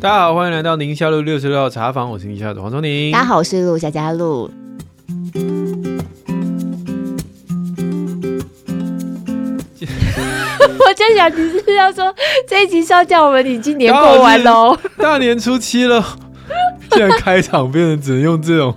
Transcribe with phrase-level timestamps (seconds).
[0.00, 3.12] 大家好，欢迎来到宁夏路六十六号茶房，我是宁夏的黄忠宁。
[3.12, 4.50] 大家好，我是陆夏嘉璐。
[10.78, 12.14] 我在想，你是要说
[12.48, 14.76] 这一集是要叫我们已经年过完喽？
[14.96, 16.02] 大年初七了，
[16.92, 18.74] 现在开场变成只能用这种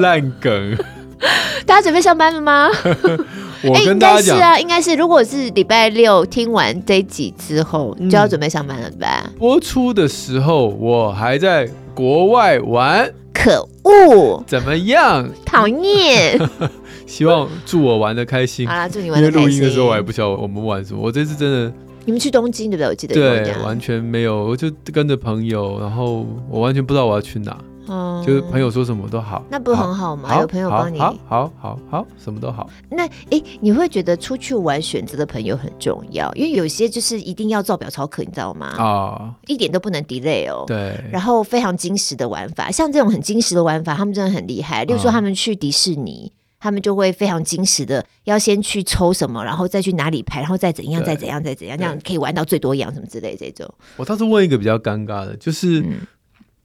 [0.00, 0.76] 烂梗。
[1.64, 2.68] 大家准备上班了吗？
[3.64, 9.30] 我跟大家讲、欸、是啊，应该是，如果是礼拜六听完这一集之后，你就要准备上班了，对吧？
[9.38, 14.42] 播出的时候我还在国外玩，可恶！
[14.46, 15.28] 怎么样？
[15.44, 16.40] 讨厌！
[17.06, 18.66] 希望祝我玩的开心。
[18.66, 19.40] 好啦，祝你玩的开心。
[19.42, 21.72] 因为录音的时候我还不晓得我们玩什么，我这次真的。
[22.04, 22.88] 你们去东京对不对？
[22.88, 27.56] 我记得对，完全没有，我就跟着朋友，然后我完全不知道我要去哪。
[27.88, 30.28] 嗯，就是朋友说什么都好，那不很好吗？
[30.28, 32.70] 好有朋友帮你，好好好好，什么都好。
[32.88, 38.66] 那哎，你会觉得出去玩选择的朋友很重要，因为有些就是一定要照表操课，你知道吗？
[38.78, 40.64] 啊、哦，一点都不能 delay 哦。
[40.66, 40.98] 对。
[41.10, 44.84] 然后非常精实的玩法，像这种很精实的玩法，他们真的很厉害。
[44.84, 53.74] 例如说，他们去迪士尼，哦、他们就会非常精实的，要先去抽什么，然后再去哪里排，然后再怎样，再怎样，再怎样，这样可以玩到最多样什么之类的这种。
[53.96, 55.80] 我倒是问一个比较尴尬的，就是。
[55.80, 55.98] 嗯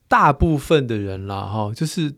[0.08, 2.14] 大部分的人啦，哈，就是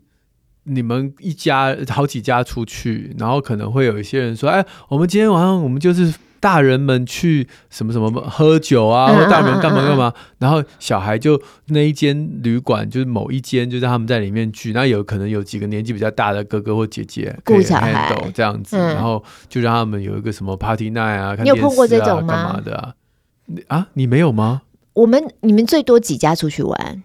[0.64, 14.72] 你们一家好几家出去，然后可能会有一些人说：“哎，我们今天晚上我们就是大人们去什么什么喝酒啊，或大人们干嘛干嘛。”然后小孩就那一间旅馆就是某一间，就让他们在里面聚。
[14.72, 22.34] 那有可能有几个年纪比较大的哥哥或姐姐可以 handle 这样子，然后就让他们有一个什么 party night 啊，看电视啊，你有碰过这种吗？
[22.34, 22.94] 干嘛的啊？
[23.66, 24.62] 啊，你没有吗？
[24.92, 27.02] 我们你们最多几家出去玩？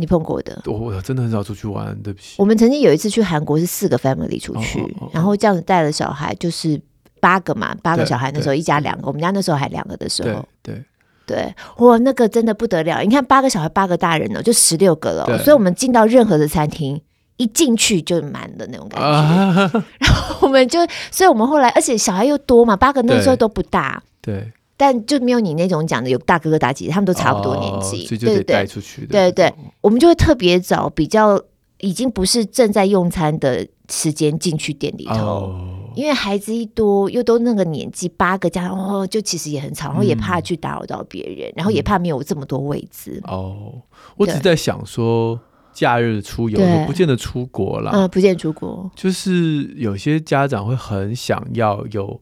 [0.00, 2.36] 你碰过的，我我真的很少出去玩，对不起。
[2.38, 6.80] 我们曾经有一次去韩国，是四个 family 出去，哦哦哦、然后这样子带了小孩，就是
[7.20, 8.30] 八个嘛，八个小孩。
[8.32, 10.84] 那时候一家两个，我们家那时候还两个的时候，对对，
[11.26, 13.00] 对，哇，那个真的不得了！
[13.00, 15.26] 你看八个小孩，八个大人呢，就十六个了。
[15.38, 17.02] 所以我们进到任何的餐厅，
[17.36, 19.04] 一进去就满的那种感觉。
[19.04, 20.78] 啊、 然后我们就，
[21.10, 24.34] 所以我们后来，而且小孩又多嘛，八个那时候都不大，对。
[24.36, 29.08] 对但就没有你那种讲的有大哥哥大姐姐，他们都差不多年纪，哦、所以就得带出去的。
[29.08, 31.42] 对对，我们就会特别早比较
[31.80, 43.20] 已经不是正在用餐的时间进去店里头，哦、因为孩子一多又都那个年纪，八个加哦，就其实也很吵，然后也怕去打扰到别人，嗯、然后也怕没有这么多位置。
[43.24, 43.82] 哦，
[44.16, 45.36] 我只是在想说，
[45.72, 52.20] 假日出游对不见得出国了，嗯，不见得出国，就是有些家长会很想要有。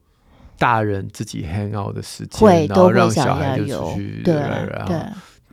[0.59, 4.34] 大人自己 hang out 的时间，会然后让小孩就出去，对，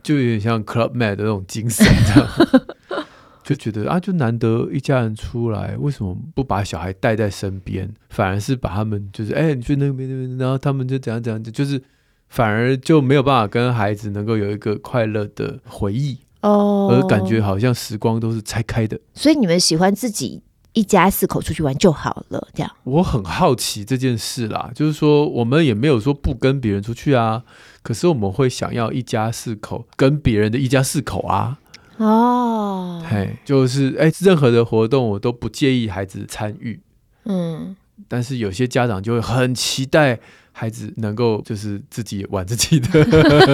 [0.02, 2.28] 就有点像 Club Med 的那种精神，这样。
[3.44, 11.78] 就觉得啊，就难得一家人出来，为什么不把小孩带在身边，反而是把他们就是哎，你去那边那边，然后他们就怎样怎样，就是
[12.30, 16.18] 反而就没有办法跟孩子能够有一个快乐的回忆。
[16.40, 18.98] 哦，而感觉好像时光都是拆开的。
[19.12, 20.42] 所以你们喜欢自己
[20.74, 22.70] 一家四口出去玩就好了，这样。
[22.82, 27.42] 我很好奇这件事啦，就是说我们也没有说不跟别人出去啊，
[27.82, 31.58] 可是我们会想要一家四口跟别人的一家四口啊。
[31.96, 36.80] 哦，嘿，就是哎，任何的活动我都不介意孩子参与，
[37.24, 37.74] 嗯，
[38.08, 40.20] 但是有些家长就会很期待。
[40.56, 42.88] 孩子能够就是自己玩自己的，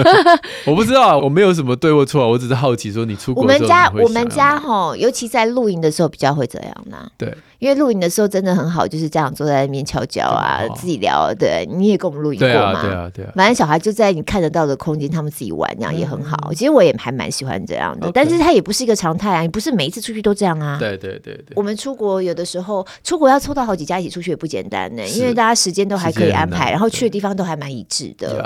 [0.67, 7.09] 我不知道，我没有什么对或错，我只是好奇说你出国我们家我们家哈，尤其在露营的时候比较会这样呢。
[7.17, 7.35] 对。
[7.61, 11.31] 因为露营的时候真的很好，就是家长坐在那边悄悄啊，自己聊。
[11.37, 12.81] 对，你也跟我们露营过嘛？
[12.81, 13.31] 对啊，对啊。
[13.35, 16.51] 反正小孩就在你看得到的空间，他们自己玩，这样也很好。
[16.55, 20.79] 其实我也还蛮喜欢这样的，但是它也不是一个常态啊，你不是每一次出去都这样啊。
[20.79, 21.53] 对对对对。
[21.53, 28.43] 我们出国有的时候出国要凑到好几家一起出去也不简单呢，因为大家时间都还可以安排，然后去的地方都还蛮一致的。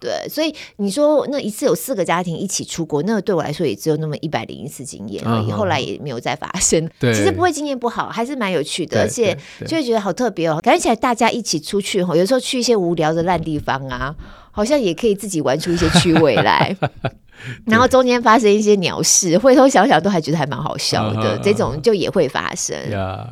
[0.00, 6.90] 对，所以你说那一次有四个家庭一起出国，那个对我来说也只有那么一百零一次经验而已，后来也没有再发生。
[6.98, 9.36] 对，其实不会经验不好，还是蛮有趣的，而且。
[9.66, 14.14] 就会觉得好特别哦，感觉起来大家一起出去哈，有时候去一些无聊的烂地方啊，
[14.56, 16.74] 好像也可以自己玩出一些趣味来。
[17.66, 21.38] 然后中间发生一些鸟事，回头想想都还觉得还蛮好笑的。
[21.42, 22.74] 这种就也会发生，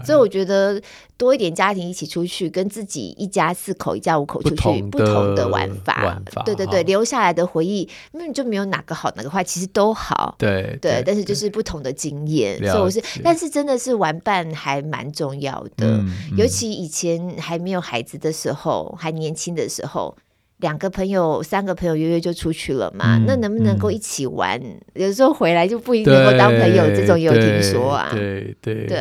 [0.04, 0.80] 所以我觉得
[1.16, 10.34] 多一点家庭一起出去，跟自己一家四口、一家五口出去不同的玩法，对对对，留下来的回忆，那就没有哪个好哪个坏，其实都好。
[10.38, 15.98] 对对，但是就是不同的经验，所以我是，但是真的是玩伴还蛮重要的，
[16.36, 20.14] 尤其以前还没有孩子的时候，还年轻的时候。
[20.64, 23.18] 两个朋友、三个朋友约约就出去了嘛？
[23.18, 24.58] 嗯、那能不能够一起玩？
[24.64, 28.08] 嗯、有时候回来就不一定能够当朋友，这种也有听说啊。
[28.10, 28.96] 对对对，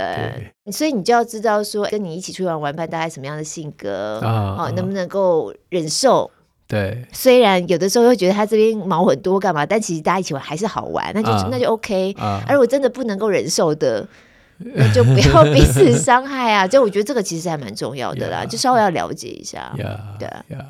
[0.65, 4.57] 对，所以你就要知道说，跟你一起出去玩玩伴大概什么样的性格啊？
[4.59, 6.29] 哦，能不能够忍受？
[6.67, 12.13] 对，虽然有的时候会觉得他这边毛很多干嘛，但其实大家一起玩还是好玩，那就、啊、那就 OK。
[12.17, 14.05] 啊、而我真的不能够忍受的，
[14.75, 16.67] 那就不要彼此伤害啊！
[16.67, 19.73] 就我觉得这个其实还蛮重要的啦，yeah, 就稍微要了解一下。
[19.77, 20.27] Yeah, 对。
[20.49, 20.65] Yeah.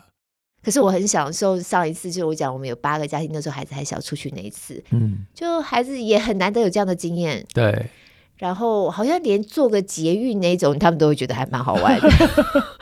[0.63, 7.89] 可是我很享受上一次，就是我讲我们有八个家庭，那时候孩子还小出去那一次，嗯，就孩子也很难得有这样的经验，对。
[8.37, 12.09] 然后好像连坐个捷运那种，他们都会觉得还蛮好玩的，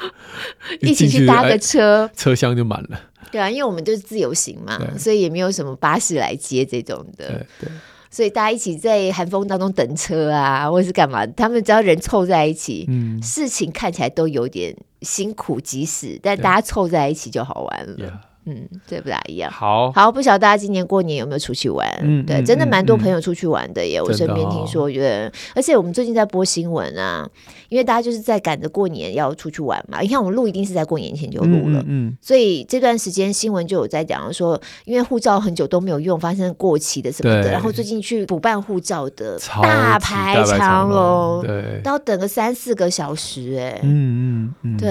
[0.82, 3.00] 一起去搭个车，车厢就满了。
[3.32, 7.70] 对啊，因为我们就是自由行嘛，所以也没有什么巴士来接这种的，对对。
[8.12, 17.96] 所以大家一起在寒风当中等车啊，或者是干嘛，他们只要人凑在一起，嗯，事情看起来都有点辛苦，即使但大家凑在一起就好玩了。
[17.98, 18.31] Yeah.
[18.46, 19.52] 嗯，对，不大一样。
[19.52, 21.88] 好，好，不晓得大家今年过年有没有出去玩？
[22.02, 24.00] 嗯，对，真的蛮多朋友出去玩的耶。
[24.00, 27.30] 嗯、我身边听说，对、哦，而且我们最近在播新闻啊，
[27.70, 30.02] 因为大家就是在赶着过年要出去玩嘛。
[30.02, 44.90] 你看，我们录一定是在过年前就录了，嗯，嗯，所以这段时间新闻就有在讲说，因为护照很久都没有用，发生过期的什么的，然后最近去补办护照的大排长龙，对，都要等个三四个小时，哎，嗯嗯嗯，对，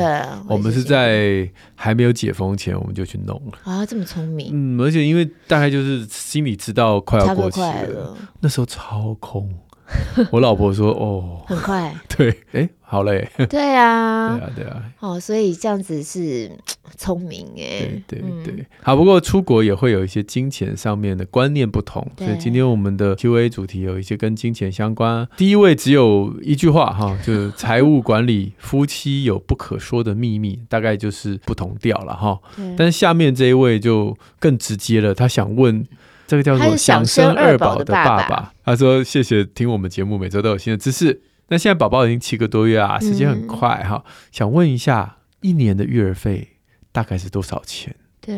[0.49, 1.49] 我们是在
[1.82, 3.59] 还没有解封前，我们就去弄了。
[3.65, 4.50] 啊，这么聪明！
[4.53, 9.50] 嗯，而且因为大概就是心里知道快要过期了，了那时候超空。
[10.31, 11.95] 我老婆说：“哦，很快。
[12.17, 12.69] ”对，哎。
[12.91, 16.51] 好嘞， 对啊，对啊，对啊，哦，所以这样子是
[16.99, 25.25] 聪明哎，对对对、嗯，好，不过出国也会有一些金钱上面的观念不同，所以今天我们的 Q&A 主题有一些跟金钱相关。
[25.37, 32.41] 第一位只有一句话哈，就是财务管理，夫妻有不可说的秘密，大概就是不同调了哈。
[32.77, 35.87] 但是下面这一位就更直接了，他想问
[36.31, 41.23] 这个叫做想生二宝的爸爸，他说谢谢听我们节目，每周都有新的知识。
[41.49, 44.12] 那现在宝宝已经七个多月啊，时间很快哈、嗯。
[44.31, 46.47] 想问一下，一年的育儿费
[46.93, 47.97] 大概是多少钱？
[48.21, 48.37] 对，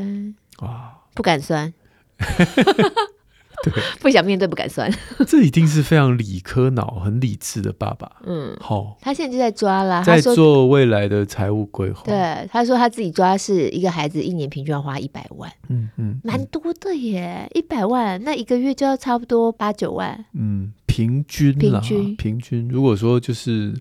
[0.61, 1.71] 哇，不敢算，
[3.65, 4.91] 对，不想面对，不敢算。
[5.27, 8.11] 这一定是非常理科脑、很理智的爸爸。
[8.25, 12.03] 嗯，好，他现在就在抓啦，在做未来的财务规划。
[12.05, 20.73] 对，他说他自己抓是一个孩子一年平均要花一百万，嗯嗯，蛮多的耶，一百万，那一个月就要差不多八九万，嗯。
[20.85, 22.69] 平均啦，平均，平均。
[22.69, 23.73] 如果说就是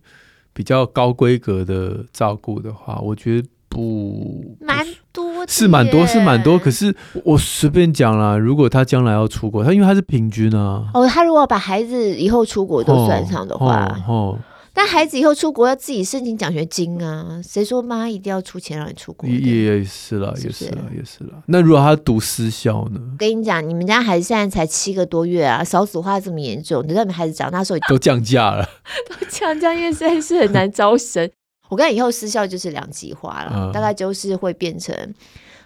[0.53, 6.59] 比较高规格的照顾的话，我觉得不蛮多，是蛮多，是蛮多。
[6.59, 10.91] 可是我随便讲啦，如果他将来要出国，他因为他是平均啊。
[10.93, 14.13] 哦，他如果把孩子以后出国都算上的话，哦。
[14.13, 14.39] 哦哦
[14.73, 17.41] 但孩子以后出国要自己申请奖学金啊！
[17.43, 19.27] 谁说妈一定要出钱让你出国？
[19.27, 21.43] 也也是了，也是了，也是了。
[21.47, 23.01] 那如果他读私校呢？
[23.17, 28.65] 跟你讲，你们家孩子现在才七个多月啊，少子化这么严重，等到你们孩子长大时候都降价了，
[29.19, 31.29] 都降价，因为现在是很难招生。
[31.71, 34.93] 我跟以后私校就是两极化了，嗯，大概就是会变成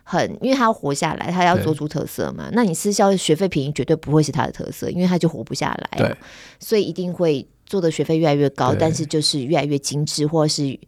[0.03, 2.49] 很，因为他要活下来，他要做出特色嘛。
[2.53, 5.97] 那你私校学费便宜，绝对不会是他的特色，因为他就活不下来。
[5.97, 6.15] 对，
[6.59, 7.45] 所以一定会。
[7.67, 10.79] 做的学费越来越高，但是就是越来越精致，或者是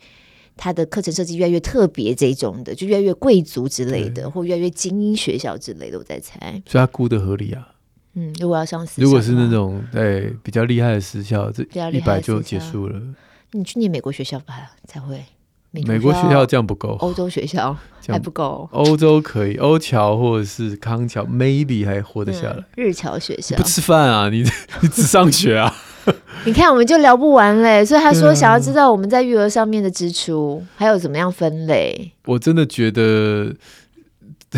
[0.56, 6.62] 他的课程设计越来越特别，这种的就越来越贵族之类的，或越来越精英学校之类的，我在猜。
[6.68, 7.68] 所以他估的合理啊。
[8.14, 13.02] 嗯，如果要上私校，如果是那种对比较厉害的私校，这一百就结束了。
[13.58, 15.24] 你去念美国学校吧，才会。
[15.72, 17.76] 美国学校这样不够，欧洲学校
[18.08, 18.68] 还不够。
[18.72, 22.64] 欧洲可以，欧侨或者是康桥，maybe 还活得下来。
[22.76, 24.30] 日侨学校不吃饭啊？
[24.30, 24.44] 你
[24.82, 25.72] 你只上学啊？
[26.46, 27.84] 你看，我们就聊不完嘞。
[27.86, 32.12] 所以他说想要知道我们在育儿上面的支出，还有怎么样分类。
[32.26, 33.54] 我真的觉得。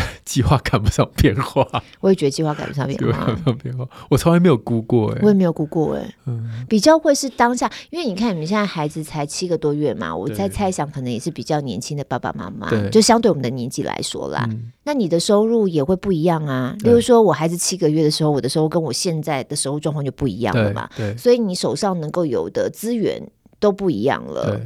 [0.26, 1.68] 计划赶不上变化，
[2.02, 3.26] 我也觉得计划赶不上变化。
[3.26, 6.16] 赶不上变化，我从来没有估过哎，我也没有估过哎。
[6.26, 14.48] 嗯，比较会是当下，因为你看你们现在孩子才七个多月嘛，我在猜想可能也是比较年轻的爸爸妈妈，就相对我们的年纪来说啦。
[14.84, 16.76] 那你的收入也会不一样啊。
[16.80, 20.90] 例如说我孩子七个月的时候，我的收入跟我现在的收入状况就不一样了嘛。
[20.96, 23.22] 对，所以你手上能够有的资源
[23.60, 24.60] 都不一样了。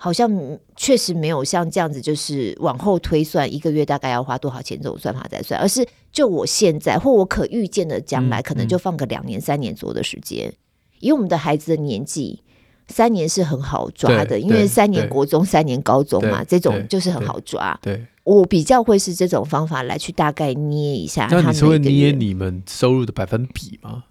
[0.00, 0.30] 好像
[0.76, 10.54] 确实没有像这样子，就是往后推算一个月大概要花多少钱这种算法在算，而是就我现在或我可预见的将来，可能就放个两年、三年左右的时间。
[11.00, 12.40] 以我们的孩子的年纪，
[12.86, 17.76] 三年是很好抓的，因为三年国中、三年高中嘛，这种就是很好抓。
[17.82, 21.28] 对，我比较会是这种方法来去大概捏一下。
[21.30, 24.04] 那你是会捏你们收入的百分比吗？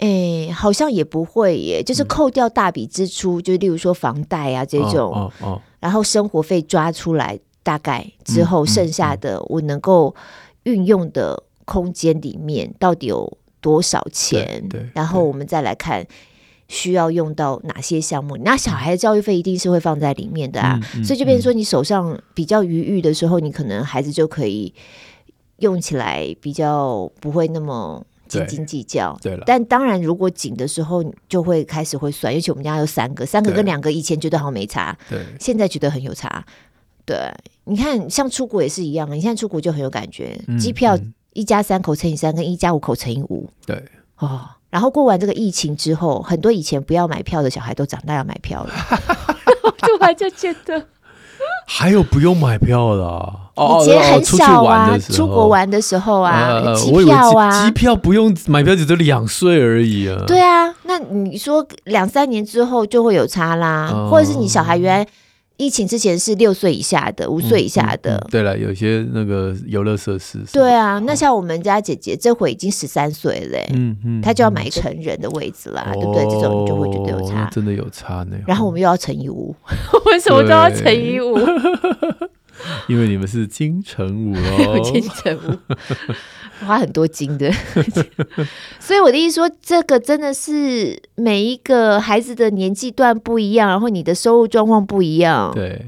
[0.00, 10.14] 哎、欸，好像也不会耶，就是扣掉大笔支出，嗯、就例如说房贷啊这种，哦哦哦、然后生活费抓出来，大概之后剩下的我能够
[10.62, 13.30] 运用的空间里面到底有
[13.60, 14.66] 多少钱？
[14.94, 16.06] 然后我们再来看
[16.66, 18.38] 需要用到哪些项目？
[18.38, 24.72] 那小孩的教育费一定是会放在里面的啊，嗯嗯、所以就变成说，你手上比较余裕的时候，你可能孩子就可以
[25.58, 28.02] 用起来比较不会那么。
[28.30, 29.42] 斤斤计较，对了。
[29.44, 32.32] 但当然，如果紧的时候，就会开始会算。
[32.32, 36.44] 尤其我们家有三个，三个跟两个，以前觉得好像没差，对，现在觉得很有差。
[37.04, 37.16] 对，
[37.64, 40.96] 你看，像出国也是一样，你现在出国就很有感觉，嗯、机票
[41.32, 43.82] 一家三口乘以三，跟一家五口乘以五，对
[44.18, 44.48] 哦。
[44.70, 48.72] 然后过完这个疫情之后，很多以前不要买票的小孩都长大要买票了，
[49.78, 50.86] 突然就觉得。
[51.66, 53.40] 还有不用买票的，
[53.80, 60.22] 以前很小啊，出国玩的时候啊，机票啊，机票不用买票，只是两岁而已啊。
[60.26, 65.06] 对啊，那你说两三年之后就会有差啦，或者是你小孩原来。
[65.60, 68.16] 疫情之前是六岁以下的，五岁以下的。
[68.16, 70.38] 嗯嗯、对了，有些那个游乐设施。
[70.54, 76.24] 对啊，那像我们家姐姐这会已经十三岁了，嗯嗯，她就要买成人的位置啦，对不对？
[76.24, 78.38] 这种就会觉得有差，真的有差呢。
[78.46, 79.54] 然后我们又要乘以五，
[80.06, 81.36] 为什么都要乘以五？
[82.88, 85.74] 因为你们是金城武哦，金城武。
[86.66, 87.50] 花很多金的，
[88.78, 95.86] 所以我的意思说，这个真的是每一个孩子的年纪段不一样，然后你的收入状况不一样，对。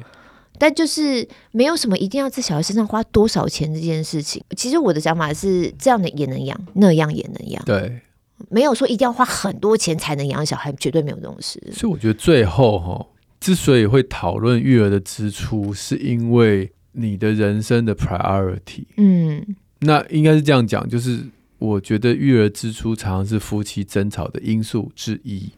[0.58, 4.42] 但就是没有什么一定要在小孩身上花多少钱这件事情。
[4.56, 8.00] 其实我的想法是，这样的也能养，那样也能养，对。
[8.48, 11.62] 没有说一定要花很多钱才能养小孩，绝对没有这种事。
[11.72, 13.06] 所以我觉得最后哈，
[13.42, 19.44] 之所以会讨论育儿的支出，是因为你的人生的 priority，嗯。
[19.80, 21.18] 那应该是这样讲，就是
[21.58, 25.50] 我觉得育儿支出常常是夫妻争吵的因素之一。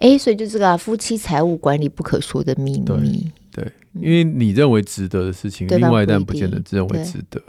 [0.00, 3.30] 哎、欸，所以就这个、啊、夫妻财务管理不可说的秘密。
[3.52, 7.40] 对，对，因为你认为值得的事情，另外一半不见得认为值得。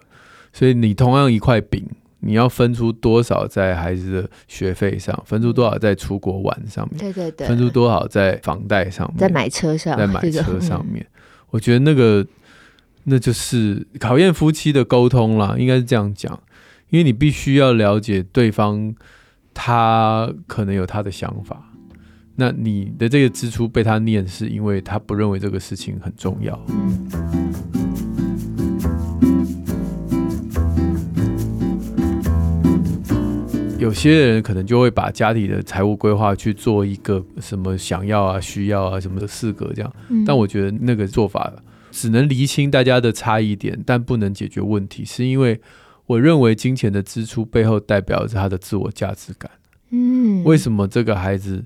[0.54, 1.84] 所以你同样一块饼，
[2.20, 11.06] 你要分出多少在孩子的学费上，分出多少在出国玩上面，对对对，分出多少在房贷上面，在买车上，在买车上面。
[11.50, 12.26] 我觉得那个。
[13.06, 16.40] 那就是考验夫妻的沟通啦，应该是这样讲，
[16.90, 18.94] 因为你必须要了解对方，
[19.52, 21.72] 他可能有他的想法，
[22.36, 26.60] 那你的这个支出被他念，是因为他不认为这个事情很重要。
[33.90, 39.92] 有些人可能就会把家里的财务规划去做一个什么想要啊、需要啊什么的四格这样，
[40.26, 41.52] 但我觉得那个做法。
[41.92, 45.60] 只能厘清大家的差异点，但不能解决问题，是因为
[46.06, 49.50] 我认为金钱的支出背后代表着他的自我价值感。
[49.90, 51.66] 嗯，为什么这个孩子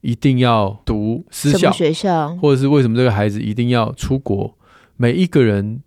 [0.00, 4.58] 一定要读私校学校，或者是为什么这个孩子一定要出国？
[4.96, 5.80] 每一个人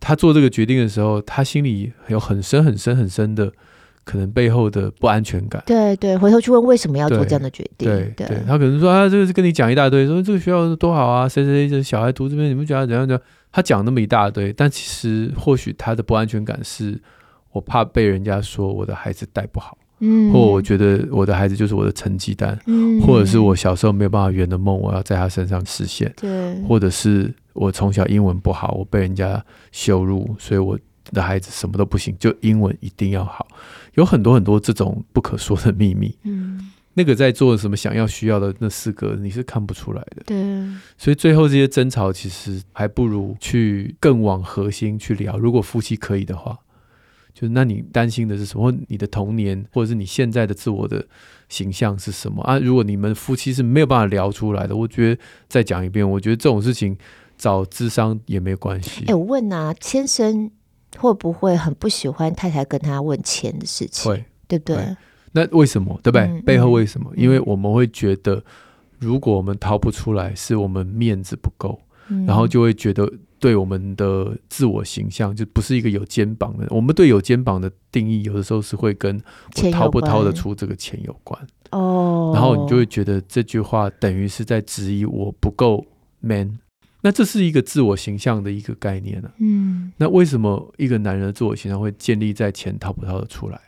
[0.00, 3.52] 他做这个决定的时候，他心里有很深很深很深的。
[4.08, 7.86] 可能背后的不安全感，对对，回头去问为什么要做这样的决定？
[7.86, 13.22] 对对，对，他可能说啊，这个是跟你讲一大堆，说这个学校多好啊，谁谁谁小孩读这边，你们觉得怎样怎样？
[13.52, 16.98] 他讲那么一大堆，但其实或许他的不安全感是，
[17.52, 30.78] 我怕被人家说我的孩子带不好，嗯，或我觉得我的孩子就是我的成绩单，嗯，或者是我小时候没有办法圆的梦，我要在他身上实现，对，或者是我从小英文不好，我被人家羞辱，所以我
[31.12, 33.46] 的孩子什么都不行，就英文一定要好。
[33.94, 40.36] 有很多很多这种不可说的秘密，嗯，那个在做什么想要需要的那四个你是看不出来的，对，
[40.96, 45.36] 所以最后这些争吵其实还不如去更往核心去聊。
[45.36, 46.56] 如果夫妻可以的话，
[47.34, 48.72] 就是那你担心的是什么？
[48.86, 51.04] 你的童年或者是你现在的自我的
[51.48, 52.58] 形象是什么啊？
[52.58, 56.96] 如果你们夫妻是没有办法聊出来的，我觉得再讲一遍，我觉得这种事情
[57.36, 59.04] 找智商也没有关系。
[59.06, 60.50] 哎，我问啊，先生。
[60.98, 64.10] 会不会很不喜欢太太跟他问钱的事情？
[64.10, 64.96] 会，对不对？
[65.32, 65.98] 那为什么？
[66.02, 66.26] 对不对？
[66.26, 67.22] 嗯、背后为什么、嗯？
[67.22, 68.42] 因为我们会觉得，
[68.98, 71.78] 如果我们掏不出来，是我们面子不够、
[72.08, 76.66] 嗯，然后就会觉得对我们的自我形象就不是一个有肩膀的。
[76.70, 79.20] 我们对有肩膀的定义，有的时候是会跟
[79.62, 81.40] 我掏不掏得出这个钱有关。
[81.70, 85.84] 哦，然后你就会觉得这句话等于是在质疑我不够
[86.20, 86.58] man。
[87.00, 89.34] 那这是一个自我形象的一个概念呢、啊。
[89.38, 93.60] 嗯，那为什么一个男人的自我形象会建立在钱掏不掏得出来？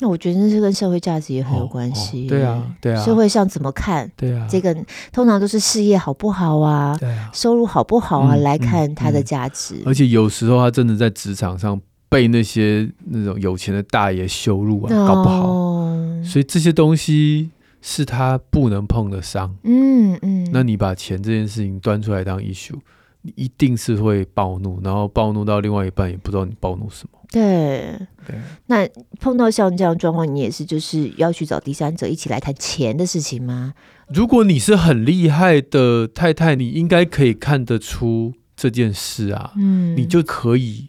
[0.00, 2.28] 那我觉得那是跟社会价值也很有关系、哦哦。
[2.28, 3.04] 对啊，对啊。
[3.04, 4.08] 社会上怎么看？
[4.16, 4.72] 对啊，这个
[5.12, 9.82] 通常都是事业好不好啊，对啊，收入好不好啊、嗯、来看他的价值、嗯嗯。
[9.86, 15.48] 而且有时候他真的在职场上被那些那种有钱的大爷羞辱啊，搞不好。
[15.48, 17.50] 哦、所以这些东西。
[17.80, 22.78] 是他不能碰的伤，嗯嗯，那你把钱这件事情端出来当 issue，
[23.22, 27.18] 你一定是会暴怒，然后暴怒到另外一半也不知道你暴怒什么。
[27.30, 27.94] 对
[28.26, 28.88] 对，那
[29.20, 33.74] 碰到像这样状况，你也是就是要去找第三者一起来谈钱的事情吗？
[34.08, 40.88] 如果你是很厉害的太太，你应该可以看得出这件事啊，嗯，你就可以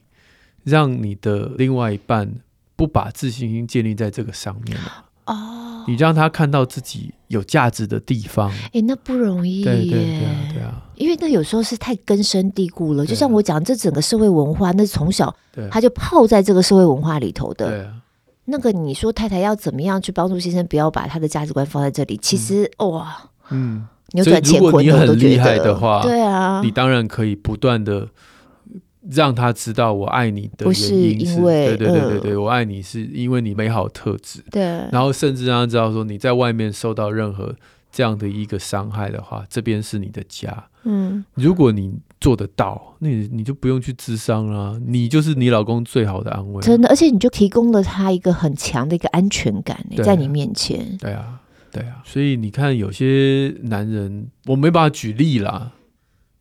[0.63, 2.36] 让你的另外一半
[2.77, 5.05] 不把自信心建立在这个上面了。
[5.33, 13.05] 哦，你让他看到自己有价值的地方，哎、欸，那不容易耶，对对对啊，对啊，因为那有时候是太根深蒂固了。
[13.05, 15.33] 就像我讲，这整个社会文化，那从小
[15.69, 17.67] 他就泡在这个社会文化里头的。
[17.69, 17.93] 对啊，
[18.45, 22.17] 那个你说太太要怎么样去帮助先生，不要把他的价值观放在这里？
[22.17, 23.17] 其实、嗯、哇，
[23.50, 28.07] 嗯，扭转乾坤，你很厉害的话，对啊，你当然可以不断的。
[29.10, 34.44] 让他知道我爱你的原因是，不是因为对对对对对，我爱你是因为你美好特质。
[34.51, 37.56] 对，然后甚至让他知道说，你在外面受到任何
[37.91, 40.65] 这样的一个伤害的话，这边是你的家。
[40.84, 46.62] 嗯，如果你做得到，那你你就不用去智商了，你就是你老公最好的安慰。
[46.62, 50.98] 真的，而且你就提供了他一个很强的一个安全感，在你面前。
[51.00, 51.39] 对啊，
[51.72, 55.72] 对啊，所以你看，有些男人，我没办法举例啦。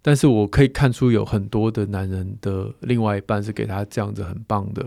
[0.09, 4.83] 但是我可以看出有很多的男人的另外一半是给他这样子很棒的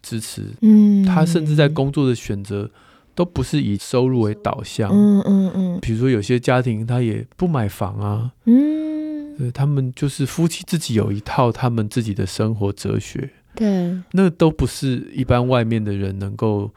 [0.00, 2.70] 支持，嗯，他甚至在工作的选择
[3.12, 16.70] 都不是以收入为导向，嗯嗯嗯，比如说有些家庭他也不买房啊，嗯，他们就是夫妻自己有一套他们自己的生活哲学，对，那都不是一般外面的人能够。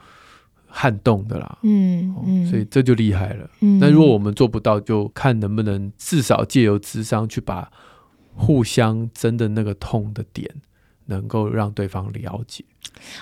[0.78, 3.48] 撼动的啦，嗯，嗯，所以这就厉害了。
[3.60, 7.70] 嗯，那如果我们做不到，就看能不能至少借由智商去把
[8.34, 10.46] 互相真的那个痛的点，
[11.06, 12.62] 能够让对方了解。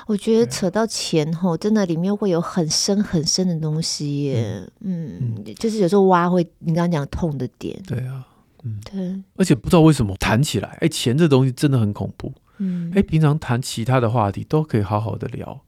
[0.09, 4.69] 我觉得扯到钱后，真的里面会有很深很深的东西耶。
[4.81, 7.81] 嗯，嗯，就是有时候挖会，你刚刚讲痛的点。
[7.87, 8.27] 对啊，
[8.65, 9.23] 嗯，对。
[9.37, 12.33] 而且不知道为什么谈起来，哎，钱这东西真的很恐怖。
[12.59, 15.61] 嗯，哎，平常谈其他的话题都可以好好的聊。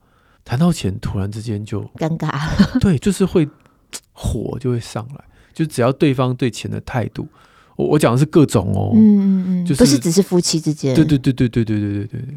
[0.47, 2.31] 谈到钱，突然之间就尴尬。
[2.79, 3.47] 对，就是会
[4.15, 7.27] 火就会上来，就只要对方对钱的态度，
[7.75, 12.35] 我我讲的是各种哦，嗯嗯嗯，就是、不是只是夫妻之间，对对对对对对对对对对，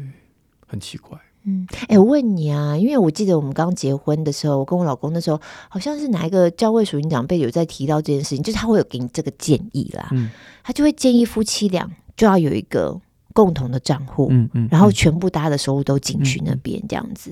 [0.66, 1.16] 很奇怪。
[1.44, 10.28] 嗯，哎、欸，我问你啊，因为我记得我们刚结婚的时候，我跟我老公那时候好像是哪一个教会属灵长辈有在提到这件事情，就是他会有给你这个建议啦，嗯，
[10.64, 13.00] 他就会建议夫妻俩就要有一个
[13.32, 17.30] 共同的账户，嗯嗯，然后全部大家的收入都进去那边这样子。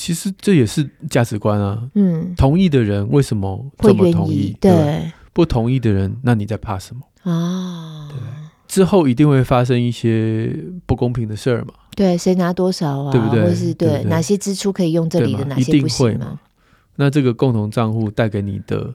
[0.00, 1.86] 其实这也是价值观啊。
[1.94, 4.56] 嗯，同意的人为什么这么同意？
[4.58, 8.08] 对，对，不同意的人，那你在怕什么啊？
[8.08, 8.18] 对，
[8.66, 11.74] 之后一定会发生一些不公平的事儿嘛？
[11.94, 13.12] 对，谁拿多少啊？
[13.12, 13.42] 对不对？
[13.44, 16.40] 或是对，哪些支出可以用这里的，哪些不行吗？
[16.96, 18.94] 那这个共同账户带给你的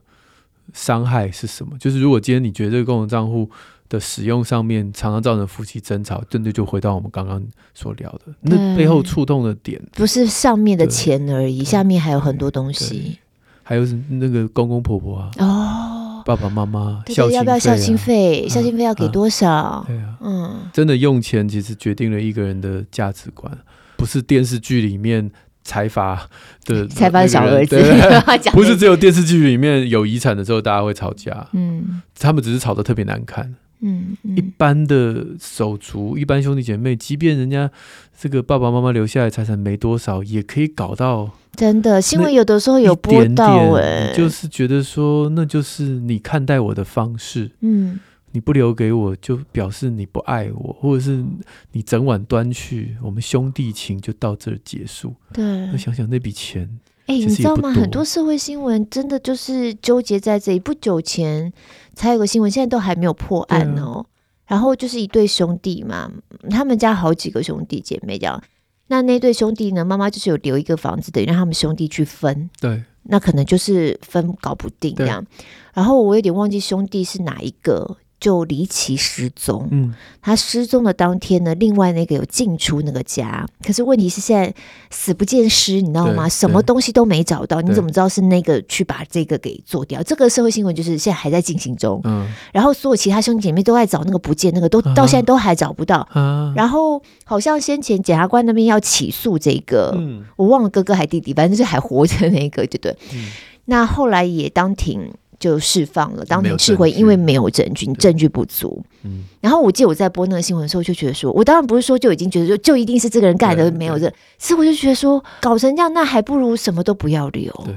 [0.73, 1.77] 伤害是什么？
[1.77, 3.47] 就是如果今天你觉得这个共同账户
[3.87, 7.43] 的使用上面常常造成夫妻争吵，真的就回到我们刚刚
[7.73, 9.81] 所聊的，那背后触动的点。
[9.93, 13.19] 不是上面的钱而已，下面还有很多东西，
[13.63, 18.49] 还有那个公公婆婆啊，哦，爸爸妈妈，对对，要不要孝心费？
[18.49, 19.49] 孝心费要给多少？
[19.51, 23.55] 啊对啊，嗯，真的用钱其实决定了一个人的价值观，
[23.97, 25.29] 不是电视剧里面
[25.63, 26.27] 财阀
[26.65, 27.79] 的 财阀的小儿子，
[28.51, 33.53] 不是只有电视剧里面有遗产的时候大家会吵架，嗯，他们只是吵得特别难看。
[33.79, 37.69] 嗯，嗯，一般的手足，一般兄弟姐妹，即便人家
[38.17, 47.99] 这个爸爸妈妈留下来财产没多少，也可以搞到真的新闻，有的时候有播到哎，就是觉得说，那就是你看待我的方式，嗯，
[48.31, 51.23] 你不留给我，就表示你不爱我，或者是
[51.71, 55.13] 你整碗端去，我们兄弟情就到这儿结束。
[55.31, 56.79] 对，那想想那笔钱。
[57.07, 57.71] 哎、欸，你知道吗？
[57.71, 60.59] 很多社会新闻真的就是纠结在这里。
[60.59, 61.53] 不久前
[61.93, 64.03] 才有个新闻，现在都还没有破案哦。
[64.03, 64.05] 啊、
[64.47, 66.11] 然后就是一对兄弟嘛，
[66.49, 68.41] 他们家好几个兄弟姐妹这样。
[68.87, 72.49] 那那对兄弟呢，妈妈就是有留一个房子，等于让他们兄弟去分。
[72.59, 75.25] 对，那可能就是分搞不定这样。
[75.73, 77.97] 然后我有点忘记兄弟是哪一个。
[78.19, 79.67] 就离奇失踪。
[79.71, 84.53] 嗯，他失踪的当天呢，另外那个有进出那个家，可是问题是现在
[84.89, 86.27] 死不见尸，你知道吗？
[86.29, 90.01] 什么东西都没找到，你怎么知道是那个去把这个给做掉？
[90.03, 91.99] 这个社会新闻就是现在还在进行中。
[92.03, 96.07] 嗯，然后所有其他兄弟姐妹都在找那个不见那个，都到现在都还找不到。
[96.11, 102.97] 啊，然后好像先前检察官那边要起诉这个，嗯，我忘了哥哥还弟弟，反正就是还活着那个，对不对？
[103.13, 103.31] 嗯，
[103.65, 105.11] 那后来也当庭。
[105.45, 108.83] 就释放了，当庭撤回，因为没有证据，证据不足。
[109.03, 117.51] 嗯，然后我记得我在播那个新闻的时候，就觉得说，我当然不是说就已经觉得就就一定是这个人干的，没有这，是我就觉得说搞成这样，那还不如什么都不要留。
[117.63, 117.75] 对，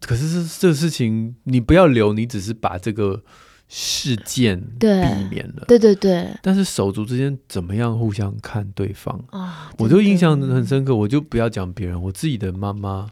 [0.00, 3.22] 可是这这个事情你不要留，你只是把这个
[3.68, 4.86] 事件避
[5.30, 6.26] 免了，对对对。
[6.42, 9.70] 但是手足之间怎么样互相看对方啊？
[9.78, 10.94] 我就印象很深刻。
[10.94, 13.10] 我就不要讲别人，我自己的妈妈，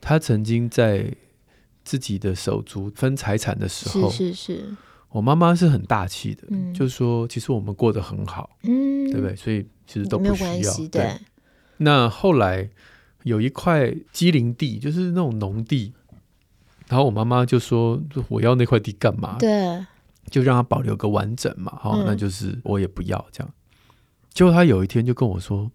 [0.00, 1.10] 她曾经在
[1.84, 4.76] 自己的手足分财产的时候，是是是。
[5.10, 9.36] 我妈妈是很大气的，嗯，就是说其实我们过得很好，嗯，对不对？
[9.36, 10.74] 所以其实都不需要。
[10.76, 11.20] 对，对。
[11.76, 12.68] 那后来
[13.22, 15.92] 有一块机灵地，就是那种农地。
[16.86, 19.36] 然后我妈妈就说：“我要那块地干嘛？
[19.38, 19.84] 对，
[20.30, 21.72] 就让它保留个完整嘛。
[21.80, 23.50] 好、嗯，那就是我也不要这样。
[24.34, 25.70] 结果他有一天就跟我说：‘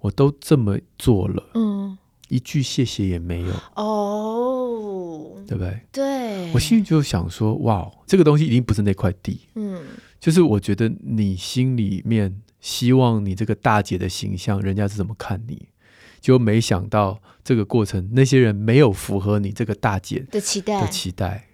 [0.00, 4.61] 我都这么做了，嗯，一句谢谢也没有哦，
[5.46, 9.82] 对不对？’对，我心里就想说：‘哇，这个东西一定不是那块地。’嗯，
[10.20, 15.68] 就是我觉得你心里面希望你这个大姐的形象，人家是怎么看你？”
[16.20, 21.48] 就没想到这个过程，那些人没有符合你这个大姐的期待，的期待，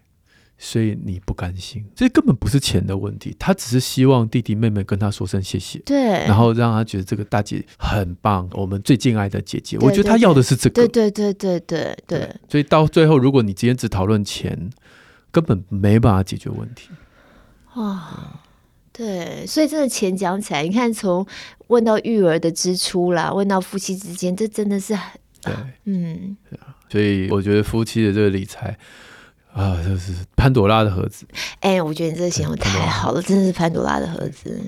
[0.59, 1.83] 所以你不甘心。
[1.95, 9.77] 这根本不是钱的问题，他只是希望弟弟妹妹跟他说声谢谢，对，然后让他觉得这个大姐很棒，我们最敬爱的姐姐。
[9.79, 12.35] 我觉得他要的是这个，对对对对对对，对。
[12.47, 14.69] 所以到最后，如果你今天只讨论钱，
[15.31, 16.89] 根本没办法解决问题。
[17.75, 18.41] 哇。
[18.91, 21.25] 对，所以真的钱讲起来，你看从
[21.67, 25.53] 问到育儿的支出啦，问到夫妻之间，这真的是很对，
[25.85, 26.35] 嗯，
[26.89, 28.77] 所以我觉得夫妻的这个理财
[29.53, 31.25] 啊，就是潘朵拉的盒子。
[31.61, 34.61] 哎，我觉得你这个形容太好了，真的是潘朵拉的盒子。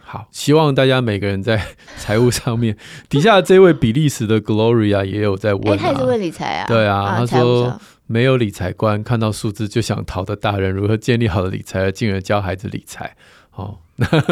[0.00, 1.62] 好，希望大家每个人在
[1.98, 2.76] 财务上面，
[3.08, 13.14] 底下这位比利时的 Gloria 也有在问，他也是问理财啊，对啊，啊他说没有理财观，看到数字就想逃的大人，如何建立好的理财，进而教孩子理财。
[13.54, 13.76] 哦，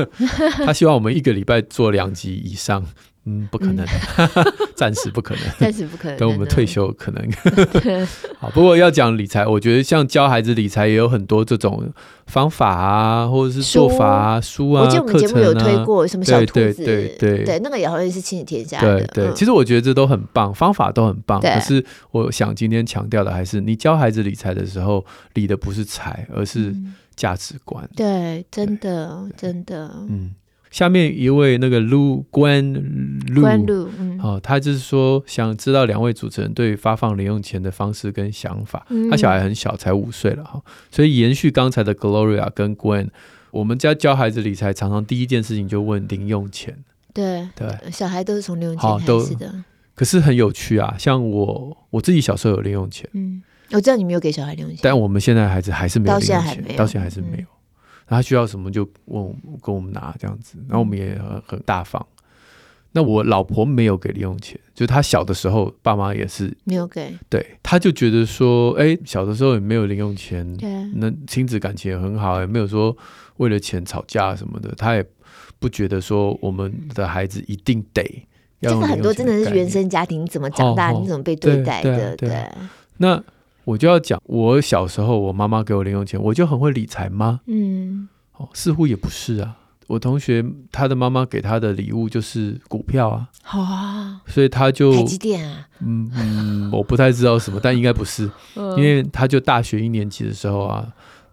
[0.64, 2.86] 他希望我们一个礼拜做两集以上，
[3.26, 3.84] 嗯，不可能，
[4.76, 7.28] 暂、嗯、 时不可能， 暂时不可能，等我们退休可能。
[8.38, 11.92] 好，不过要讲理财，我觉得像教孩子理财也有很多这种
[12.26, 17.18] 方法啊，或者是做法啊，书，书啊，我记得我们节目有推过什么小兔子，对对。
[17.18, 21.40] 对对，对，那个也好像是亲子天下对对、嗯，其实我觉得这都很棒，方法都很棒。
[21.40, 26.94] 可是我想今天强调的还是，你教孩子理财的时候，理的不是财，而是、嗯。
[27.16, 30.34] 价值观，对，真的，真的，嗯，
[30.76, 32.62] 下面一位那个陆关
[33.28, 33.46] 陆，
[33.98, 38.84] 嗯，哦，他就是说想知道两位主持人对发放零用钱的方式跟想法。
[38.90, 40.60] 嗯、他小孩很小，才五岁了哈，
[40.90, 43.08] 所以延续刚才的 Gloria 跟 Gwen，
[43.52, 46.76] 我们家教孩子理财，常常第一件事情就问零用钱。
[47.14, 49.64] 对对，小孩都是从零用钱开始的。
[49.94, 53.42] 可是很有趣啊，像我我自己小时候有零用钱，嗯。
[53.72, 57.44] 我知道你没有给小孩零用钱，但我们现在孩子还是没有零用钱，到现在还没有，到现在还是没有。
[57.44, 57.55] 嗯、
[58.06, 62.06] 他需要什么就问我跟我们拿这样子，然后我们也很很大方。
[62.92, 72.96] 那我老婆没有给零用钱，就是她小的时候爸妈也是没有给，对，她就觉得说，哎、欸，小的时候也没有零用钱，对，那亲子感情也很好，也没有说
[73.36, 75.04] 为了钱吵架什么的，她也
[75.58, 78.02] 不觉得说我们的孩子一定得
[78.60, 78.70] 要。
[78.72, 82.48] 这个很多真的是原生家庭，你怎么长大，哦、你怎么被对待的，对。
[82.96, 83.22] 那
[83.66, 87.40] 我就要讲，我小时候我妈妈给我零用钱，我就很会理财吗？
[87.46, 89.56] 嗯，哦，似乎也不是啊。
[89.88, 98.30] 我同学他的妈妈给他的礼物就是股票啊，好啊，所以他就台积电啊，嗯嗯，我不太知道什么，但应该不是，
[98.76, 100.86] 因为他就大学一年级的时候啊，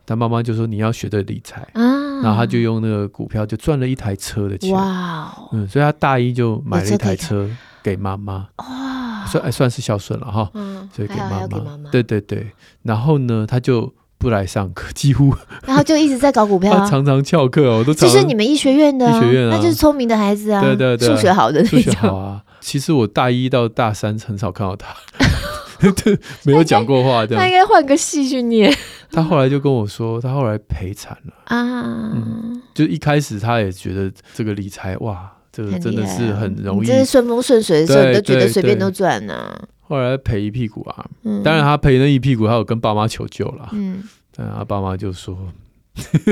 [0.06, 1.82] 他妈妈就说你要学的理财啊，
[2.22, 7.16] 然后他就用那个股票就赚了一台车的钱，哇，嗯，所以他大一就买了一台。
[7.16, 7.48] 车
[7.84, 10.50] 给妈妈，哇，算算是孝顺了哈。
[10.94, 12.52] 所以给妈妈，对对对，
[12.84, 15.36] 然后呢，他就不来上课，几乎，
[15.68, 18.10] 然后就一直在搞股票，他 常常翘课，我都常常。
[18.10, 22.42] 就是你们医学院的，医学院啊，那就是聪明的孩子啊，对对对，数学好的，数学好啊。
[22.62, 24.96] 其实我大一到大三很少看到他，
[26.04, 28.74] 对，没有讲过话，他应该换个系去念。
[29.12, 31.34] 他后来就跟我说，他后来赔惨了。
[31.46, 31.84] 啊，
[32.16, 39.56] 嗯，就一开始他也觉得这个理财哇，这个真的是很容易，这是顺风顺水的时候，你都觉得随便都赚呢。
[39.82, 43.70] 后来赔一屁股啊，嗯、当然他赔那一屁股，他有跟爸妈求救了。
[43.74, 44.02] 嗯，
[44.36, 45.38] 但他爸妈就说：“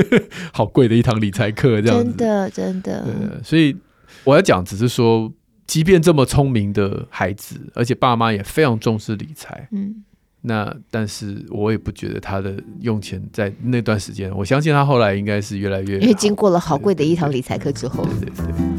[0.52, 3.04] 好贵的一堂理财课，这样子。”真的，真的。
[3.04, 3.76] 对，所以
[4.24, 5.32] 我要讲，只是说，
[5.66, 10.02] 即便这么聪明的孩子，而且爸妈也非常重视理财，嗯，
[10.40, 18.46] 那但是我也不觉得他的用钱在那段时间，我相信他后来应该是越来越，因为经过了好贵的一堂理财课之后，对对对。
[18.46, 18.71] 对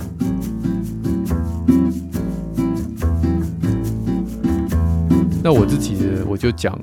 [5.43, 6.79] 那我自己，我就讲，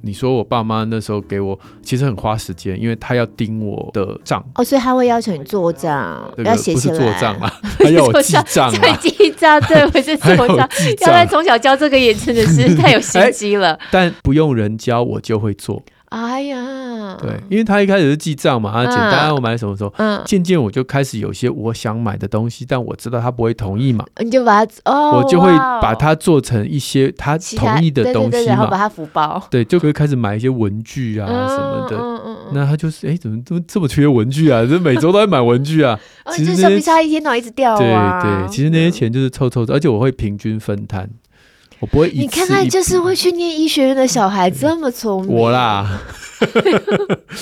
[0.00, 6.94] 你说我爸妈那时候给我，其实很花时间，因为他要盯我的账哦，所以他会要求你做账，要写起来。
[6.94, 10.68] 不是做账啊， 他要我记账啊，记账，对，我是 做账。
[11.00, 13.78] 要他从小教这个也真的是 太有心机了。
[13.90, 15.82] 但不用人教，我就会做。
[16.08, 16.87] 哎呀。
[17.08, 34.66] 嗯，对，因为他一开始是记账嘛，啊，简单，我买什么时候，嗯，渐渐我就开始有些我想买的东西，但我知道他不会同意嘛，你就把它，哦，我就会把它做成一些他同意的东西嘛，然后把它福包，对，就可以开始买一些文具啊什么的，嗯嗯，那他就是，哎，怎么都这么缺文具啊？
[34.68, 35.98] 这每周都在买文具啊，
[36.32, 41.08] 其实橡皮擦一天到晚一直掉啊，对对，其实那些钱就是凑凑的，而且我会平均分摊。
[41.80, 45.34] 我不会一次一次，你看看，就是会去念医学院的小孩这么聪明。
[45.34, 46.00] 我啦，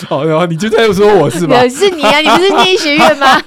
[0.06, 1.60] 好， 然后你就在说我是吧？
[1.68, 3.40] 是你啊，你不是念医学院吗？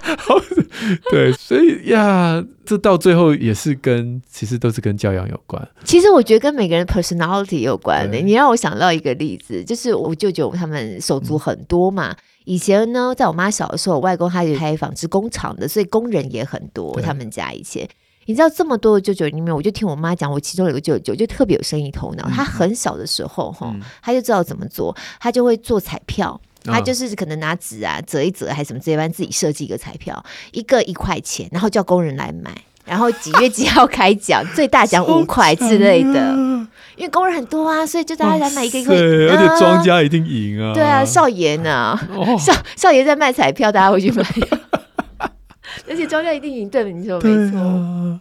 [1.12, 5.67] 对，所以呀，这到最后也是跟，其实都是跟教养有关。
[5.84, 8.17] 其实我觉得跟每个人 personality 有关的。
[8.17, 12.12] 你让我想到一个例子，就是我舅舅他们手足很多嘛。
[12.12, 16.99] 嗯、以前呢，在我妈小的时候，我外公他是开纺织工厂的，所以工人也很多。
[17.02, 17.88] 他们家以前。
[18.30, 22.30] 你知道这么多的舅舅里面，我就听我妈讲，我其中有个舅舅就特别有生意头脑。
[22.30, 26.39] 他很小的时候哈，他就知道怎么做，他就会做彩票。
[26.63, 32.52] 他就是可能拿纸啊折一折，还是什么这般自己设计一个彩票，一个一块钱，然后叫工人来买，
[32.86, 36.36] 然后几月几号开奖，最大奖 五块之类的。
[36.98, 38.92] 因为工人很多啊，所以就大家来买一个一个。
[38.92, 40.72] 对，而且庄家一定赢啊。
[40.76, 41.98] 对啊，少爷呢？
[42.38, 44.24] 少少爷在卖彩票，大家会去买。
[45.89, 48.19] 而且庄家一定赢，对，你说没错。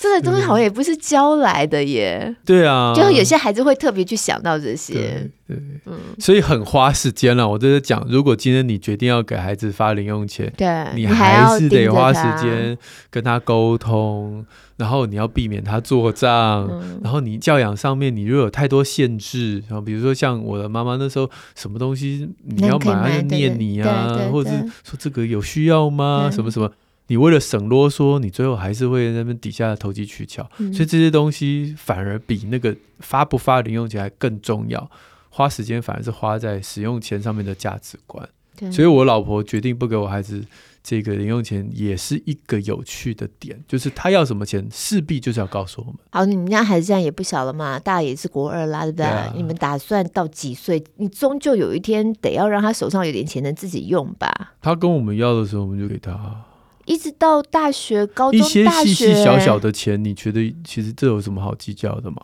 [0.00, 2.34] 这个东西好像也不是教来的耶。
[2.44, 4.94] 对啊，就有些孩子会特别去想到这些。
[4.94, 7.48] 对，对嗯，所以很花时间了。
[7.48, 12.76] 我在这讲，如果今天你决定要给孩子发零用钱，对，你还是得花时间
[13.10, 14.44] 跟他沟通，
[14.76, 26.28] 然后你要避免他做账，嗯、然后你教养上面，你如果有太多限制，然后比如说像我的妈妈那时候，什么东西你要买，她就念你啊，或者是说这个有需要吗？
[26.32, 26.70] 什么什么。
[27.08, 34.90] 你为了省啰嗦，你最后还是会在那边底下投机取巧，嗯、所以这些东西反而比那个发不发零用钱还更重要。
[35.28, 38.28] 花时间反而是花在使用钱上面的价值观。
[38.72, 40.42] 所以我老婆决定不给我孩子
[40.82, 45.96] 这个零用钱，也是一个有趣的点，就是他要什么钱，势必就是要告诉我们。
[46.10, 49.04] 好，你们家孩子现在也不小了嘛，大也是国二啦，对不对？
[49.04, 50.82] 对啊、你们打算到几岁？
[50.96, 54.54] 你终究有一天得要让他手上有点钱能自己用吧？
[54.62, 56.42] 他跟我们要的时候，我们就给他。
[56.86, 62.16] 一直到大学、高中、一些细细小小的钱，你觉得其实这有什么好计较的吗？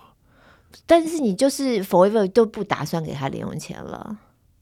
[0.87, 4.17] 但是你就是 forever 都不打算给他零用钱了。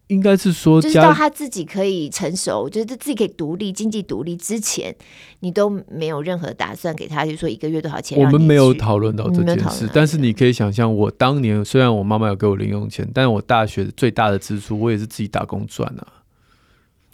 [0.09, 4.93] 应该是说，就是到他自己可以成熟，就是自己可以独立、经济独立之前，
[5.39, 8.19] 你都没有任何打算给他，就是说一个月多少钱？
[8.19, 16.05] 我们没有讨论到这件事，但是你可以想象，我当年虽然我妈妈有给我零用钱，但是我大学最大的支出，我也是自己打工赚啊。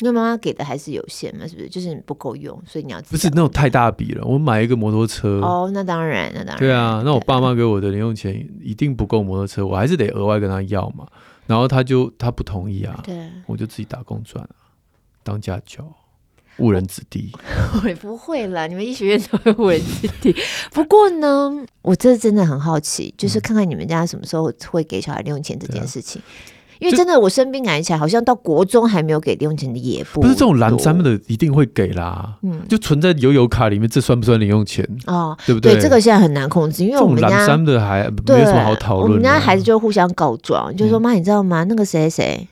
[0.01, 1.69] 因为妈妈给的还是有限嘛，是不是？
[1.69, 4.25] 就是不够用，所以你要自己不是那种太大笔了。
[4.25, 6.59] 我买一个摩托车哦，那当然，那当然。
[6.59, 11.07] 对啊，那我爸妈给我的零用钱一定不够摩托车，我还是得额外跟他要嘛。
[11.47, 14.69] 然后他就他不同意啊，对，我就自己打工赚啊，
[15.23, 15.83] 当家教，
[16.59, 17.31] 误人子弟。
[17.83, 20.37] 我也不会啦，你们医学院都会误人子弟。
[20.73, 26.21] 不过呢，我这真的很好奇，就是看看你们家什么时候会给小孩零用钱这件事情。
[26.79, 34.87] 因为真的，我生病感觉起来，好像到国中还没有给零用钱的也不不是这种蓝山的一定会给啦，嗯，就存在悠游卡里面，这算不算零用钱？
[35.07, 35.75] 哦，对不对？
[35.75, 39.11] 对，这个现在很难控制，因为我们家蓝山的还没有什么好讨论。
[39.11, 41.65] 我们家孩子就互相告状，就说妈，你知道吗？
[41.65, 42.47] 那个谁谁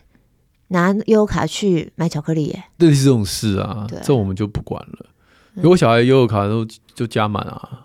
[0.69, 5.07] 拿悠游卡去买巧克力耶，类似这种事啊，这我们就不管了。
[5.55, 7.81] 如果小孩悠游卡都就加满啊。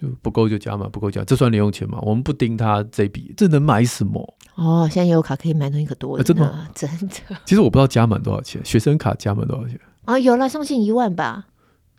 [0.00, 1.98] 就不够就加嘛，不够加，这算零用钱吗？
[2.02, 4.32] 我们不盯他这笔，这能买什么？
[4.58, 7.36] 哦，现在有卡可以买东西可多了，啊，真的真的。
[7.44, 10.18] 其实我不知道加满多少钱，学生卡加满多少钱啊？
[10.18, 11.44] 有了，上限一万吧？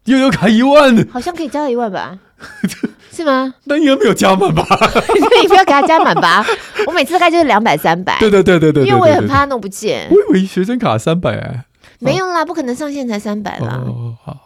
[0.06, 2.19] 悠游卡一万，好像可以加到一万吧？
[3.12, 3.54] 是吗？
[3.63, 4.63] 那应该没有加满吧？
[5.41, 6.45] 你不要给他加满吧？
[6.86, 8.17] 我每次大概就是两百三百。
[8.19, 10.08] 对对对对对，因为我也很怕他弄不见。
[10.10, 11.65] 我以为学生卡三百哎，
[12.00, 13.82] 没有啦，不可能上限才三百啦。
[13.86, 14.38] 哦，好，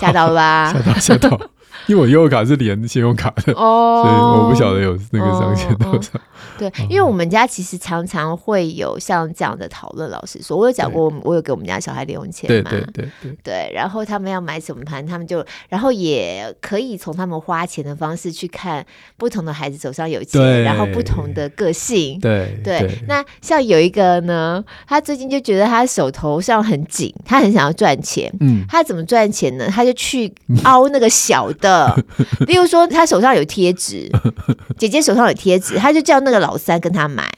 [0.00, 0.72] 吓到了吧？
[0.72, 1.40] 吓 到吓到。
[1.86, 6.10] 因为我悠游卡是连信用卡的，哦、所以我不晓得有那个上限多少。
[6.58, 10.10] 对，因为我们家其实常常会有像这样的讨论。
[10.10, 12.70] 老师说，我有讲过，对我有给我们家小孩零用钱嘛？
[12.70, 13.72] 对对对对，对。
[13.74, 18.84] 然后他们要买什么盘，他们就，然后也可以从他们花钱的方式去看
[19.16, 22.20] 不同的孩子手上有钱，然后不同的个性。
[22.20, 22.80] 对对。
[22.80, 28.32] 对对那像有一个呢，他最近就觉得他手头上很紧，他很想要赚钱。
[28.40, 28.64] 嗯。
[28.68, 29.66] 他怎么赚钱呢？
[29.68, 30.32] 他就去
[30.64, 31.71] 凹那个小的。
[32.46, 34.10] 例如说，他手上有贴纸，
[34.78, 37.28] 姐姐手上有贴纸，他就叫那个老三跟他买，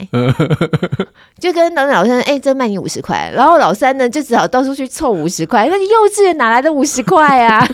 [1.39, 7.67] 就跟那老三，哎、欸，这卖你五十块，然后老三呢就只好到处去凑五十块，那你幼稚园哪来的五十块啊？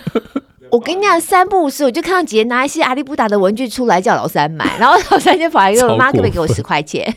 [0.72, 7.14] 我跟你讲，三不五时我就看到姐姐拿一些阿里不达的文具出来叫老三买，然后老三就跑来跟我妈可不可以给我十块钱？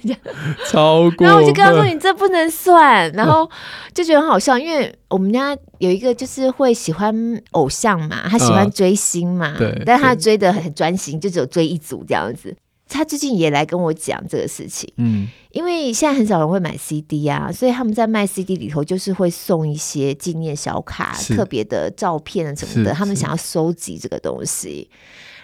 [0.68, 1.24] 超过。
[1.26, 3.48] 然后我就跟他说：“你这不能算。”然后
[3.94, 7.14] 就觉得很好笑，因为我们家有一个就是会喜欢
[7.52, 12.54] 偶像嘛，他喜欢追星嘛，对，但他追的很专心，就只有追一组这样子。
[12.87, 24.88] 他最近也来跟我讲这个事情，嗯，因为现在很少人会买 CD 啊，所以他们在卖 CD 里头就是会送一些纪念小卡、特别的照片啊什么的，他们想要收集这个东西，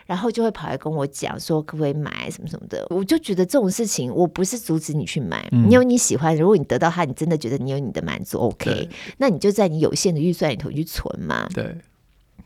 [0.07, 2.87] 然后就会跑来跟我讲说可不可以买什么什么的。
[2.91, 11.75] 我就觉得这种事情，我不是阻止你去买，嗯、你有你喜欢，如果你得到它，你真的觉得你有你的满足，OK，那你就在你有限的预算里头去存嘛，对。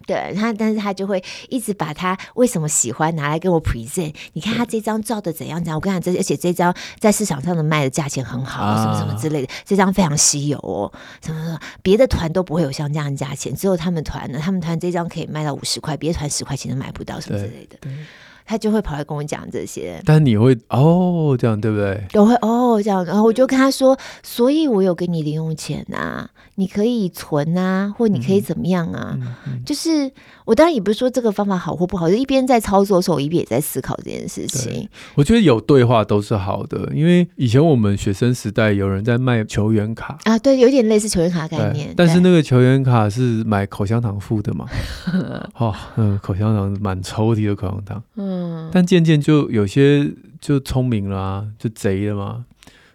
[0.07, 4.15] 对他，但是他就会一直把他为什么喜欢拿来跟我 present。
[4.35, 10.93] 你看他这张照的怎样怎样，我跟你讲，这而且这张在市场上的卖的价钱很好，啊、什么什么之类的，这张非常稀有哦，
[11.25, 17.79] 什么什么，别的团都不会有像这样的价钱，只有他们团呢，他们团这张可以卖到五十块，别的团十块钱都买不到，什么之类的。
[18.45, 22.05] 他就会跑来跟我讲这些，但你会哦，这样对不对？
[22.13, 29.17] 都会哦，这样，然后我就跟他说，所以我有给你零用钱啊，你可以存啊，或你可以怎么样啊？
[29.19, 30.11] 嗯嗯、就是
[30.45, 34.89] 我当然也不是说这个方法好或不好，就一边在操作的时候，我一边也在思考这件事情。
[35.15, 44.67] 我觉得有对话都是好的，因为以前我们学生时代有人在卖球员卡啊，对，有点类似球员卡概念，但是那个球员卡是买口香糖付的嘛？
[45.57, 48.35] 哦，嗯，口香糖满抽屉的口香糖，嗯。
[48.35, 52.45] 嗯，但渐渐就有些就聪明了啊，就贼了嘛。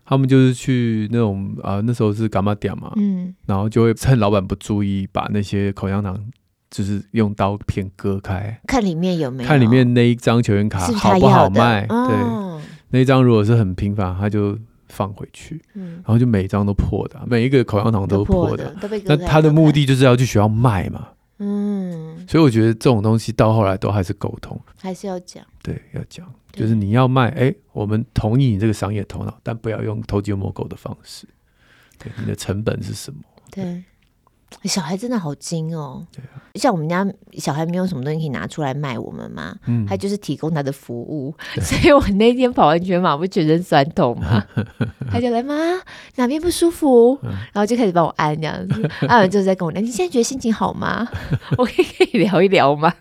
[0.05, 6.19] 他们就是去那种啊，那时候是干嘛点嘛，嗯，然后就会趁老板不注意，把那些口香糖
[6.69, 11.85] 就是用刀片割开，看里面有没有，看里面那一张球员卡好不好卖。
[11.89, 21.07] 哦、对，那一张如果是很平凡，他就放回去，嗯，然后就每一张都破的，每一个口香糖都破的，破的那他的目的就是要去学校卖嘛。
[21.41, 31.25] 嗯，所以我觉得这种东西到后来都还是沟通，还是要讲，对，要讲，就是你要卖，哎，我们同意你这个商业头脑，但不要用偷鸡摸狗的方式。
[31.97, 33.19] 对，你的成本是什么？
[33.51, 33.83] 对。
[34.63, 44.43] 小孩真的好精哦，对啊，像我们家小孩没有什么东西可以拿出来卖我们嘛，嗯，他就是提供他的服务， 所以我那天跑完全马不全身酸痛嘛，
[45.09, 45.55] 他就来妈
[46.15, 51.07] 哪边不舒服，嗯、然后就开始帮我按这样子，按完之后再跟我聊，你现在觉得心情好吗？
[51.57, 52.93] 我可以可以聊一聊吗？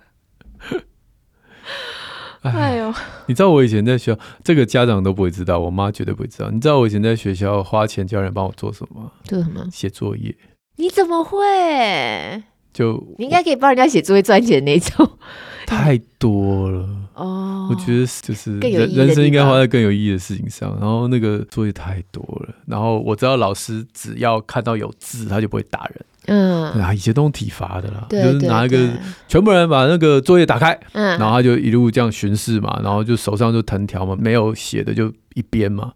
[2.43, 2.95] 哎呦，
[3.27, 6.51] 你知道我以前在学校，这个家长都不会知道，我妈绝对不会知道。
[6.51, 9.11] 你知道我以前在学校花钱叫人帮我做什么？
[9.25, 9.67] 做什么？
[9.73, 10.35] 写作业。
[10.79, 12.43] 你怎么会？
[12.73, 15.11] 就你应该可以帮人家写作业赚钱那种。
[15.67, 20.71] 太多了哦，我觉得就是人人生应该花在更有意义的事情上。
[20.81, 26.05] 然后那个作业太多了，然后我知道老师只要看到有字，他就不会打人。
[26.27, 28.89] 嗯，啊，以前都用体罚的啦，就是拿一个
[29.27, 35.93] 全部人把那个作业打开，嗯，然后他就一路这样巡视嘛，然后就手上就藤条嘛，没有写的就一边嘛，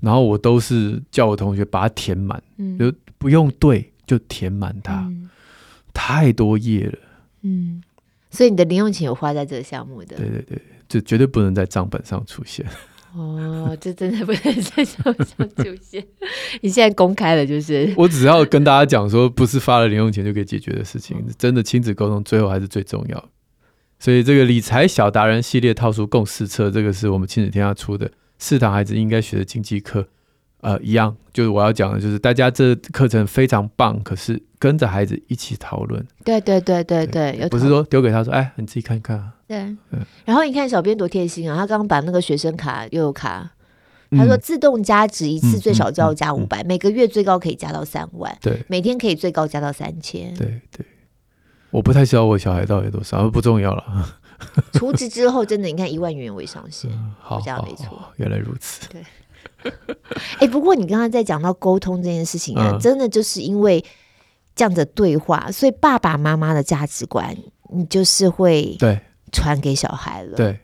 [0.00, 2.40] 然后我都是叫我同学把它填满，
[2.78, 3.90] 就不用对。
[4.08, 5.30] 就填满它，嗯、
[5.92, 6.98] 太多页了。
[7.42, 7.80] 嗯，
[8.30, 10.16] 所以你的零用钱有花在这个项目的？
[10.16, 12.66] 对对对，就绝对不能在账本上出现。
[13.14, 16.04] 哦，这真的不能在账本上出现。
[16.60, 21.24] 你现在公开了，就是我只要跟大家讲说，不是发了零用钱就可以解决的事情。
[21.38, 23.28] 真的亲子沟通，最后还是最重要。
[23.98, 30.08] 所以这个理财小达人系列套书共四册，这个是我们亲子天下出的四堂孩子应该学的经济课。
[30.60, 36.04] 呃，一样，就是我要讲的，就是大家这课程非常棒，可是跟着孩子一起讨论。
[36.24, 39.32] 对对对对对，对不是说丢给他说，哎，你自己看一看啊。
[39.46, 39.56] 对，
[39.92, 43.48] 嗯、然后你看小编多贴心啊，他刚刚把那个学生卡又有卡，
[44.10, 50.34] 他说自动加值一次最少就要加五百、每个月最高可以加到三万，对，每天可以最高加到三千。
[50.34, 50.84] 对对，
[51.70, 54.18] 我不太知道我小孩到底多少，不重要了。
[54.72, 58.12] 储值之后，真的你看一万元为上限， 嗯、好，这样没错。
[58.16, 58.88] 原来如此。
[58.88, 59.00] 对。
[60.38, 63.84] 哎、欸，不过你刚刚在讲到沟通这件事情啊，嗯、真的就是因为
[64.54, 67.36] 这样的对话，所以爸爸妈妈的价值观，
[67.72, 68.98] 你就是会对
[69.32, 70.36] 传给小孩了。
[70.36, 70.58] 对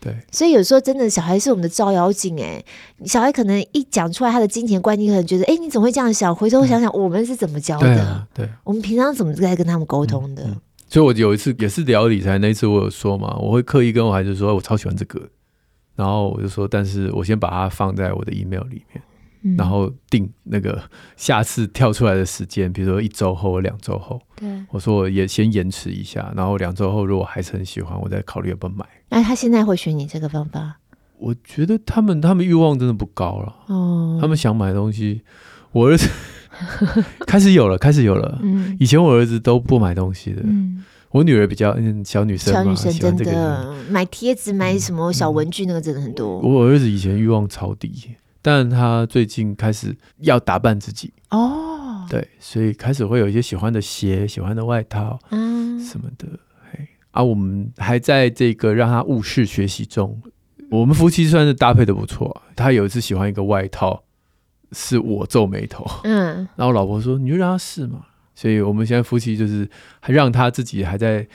[0.00, 2.36] 对，所以有时候真的小孩是我们的照妖镜。
[2.42, 2.60] 哎，
[3.04, 6.34] 小孩可能一讲出来他的金钱观你，可能觉得，哎、欸，你怎么会这样想？
[6.34, 7.86] 回头想想，我们是怎么教的？
[7.86, 10.44] 对，啊、对，我们平常怎么在跟他们沟通的？
[10.88, 15.20] 所以我有一次也是聊理财，那一次我有说嘛，我会刻意跟我孩子说，我超喜欢这个。
[15.94, 19.02] 然后我就说，但是我先把它放在我的 email 里面，
[19.42, 20.82] 嗯、然后定那个
[21.16, 24.20] 下次跳出来的时间，比如说一周后或两周后。
[24.36, 28.86] 对，我说我也先延迟一下，然后两周后如果还是很喜欢，我再考虑要不要买。
[29.10, 30.78] 那他现在会选你这个方法？
[31.18, 33.54] 我觉得他们他们欲望真的不高了。
[33.66, 35.22] 哦，他们想买东西，
[35.72, 36.08] 我儿子
[37.26, 38.40] 开始有了，开始有了。
[38.42, 40.42] 嗯，以前我儿子都不买东西的。
[40.44, 40.84] 嗯。
[41.12, 46.38] 我女儿比较嗯小女生嘛，小女生真的、这个、买贴纸、买什么小文具，那个真的很多。
[46.40, 56.26] 我儿子以前欲望超低，但他最近开始要打扮自己哦，对，所以开始会有一些喜欢的鞋、喜欢的外套，嗯，什么的。
[56.72, 60.20] 嘿，啊，我们还在这个让他物事学习中。
[60.70, 62.40] 我们夫妻算是搭配的不错。
[62.56, 64.02] 他有一次喜欢一个外套，
[64.72, 69.68] 是我皱眉头，嗯，然后我老婆说：“你就让他试嘛。”所以我们现在夫妻就是
[70.00, 71.26] 还让他自己还在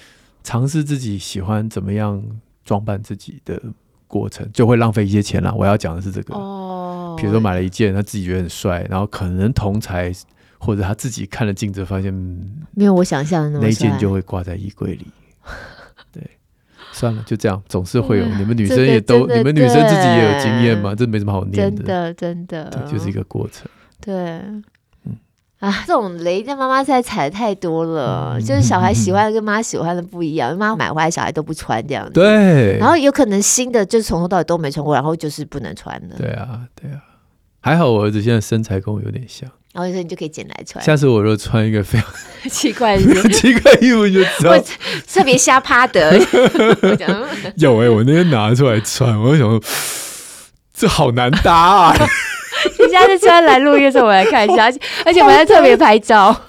[0.43, 2.23] 尝试自己喜欢怎么样
[2.63, 3.61] 装扮自己的
[4.07, 5.53] 过程，就会浪费一些钱啦。
[5.53, 10.11] 我要讲的是这个哦，比如说买了一件他自己觉得很帅，然后可能同才
[10.57, 12.13] 或者他自己看了镜子发现
[12.71, 15.05] 没有我想象的那么帅，那件就会挂在衣柜里。
[16.11, 16.21] 对
[16.93, 18.25] 算了，就这样，总是会有。
[18.25, 21.83] 你们女生也都，你们女生自己也有经验嘛，这没什么好念的。
[21.83, 23.67] 真的，真的，对，就是一个过程。
[24.01, 24.63] 对，嗯
[25.59, 32.11] 啊，这种雷在妈妈在踩的太多了，就是小孩喜欢的跟妈喜欢的不一样， 妈买回来小孩都不穿这样子。
[32.11, 32.77] 对。
[32.77, 36.15] 然后有可能新的就是从头到尾都没穿过，然后就是不能穿的。
[36.17, 37.01] 对啊，对啊。
[37.59, 39.49] 还好我儿子现在身材跟我有点像。
[39.73, 40.83] 然后你说你就可以捡来穿。
[40.83, 42.07] 下次我若穿一个非常
[42.49, 44.57] 奇怪的 奇怪衣服，你就知道。
[45.07, 46.17] 特别瞎趴的。
[47.57, 49.61] 有哎、欸，我那天拿出来穿，我就想说，
[50.73, 51.95] 这好难搭啊！
[52.85, 56.35] 你下次穿来录音的时候，我来看一下，而且而且我还特别拍照。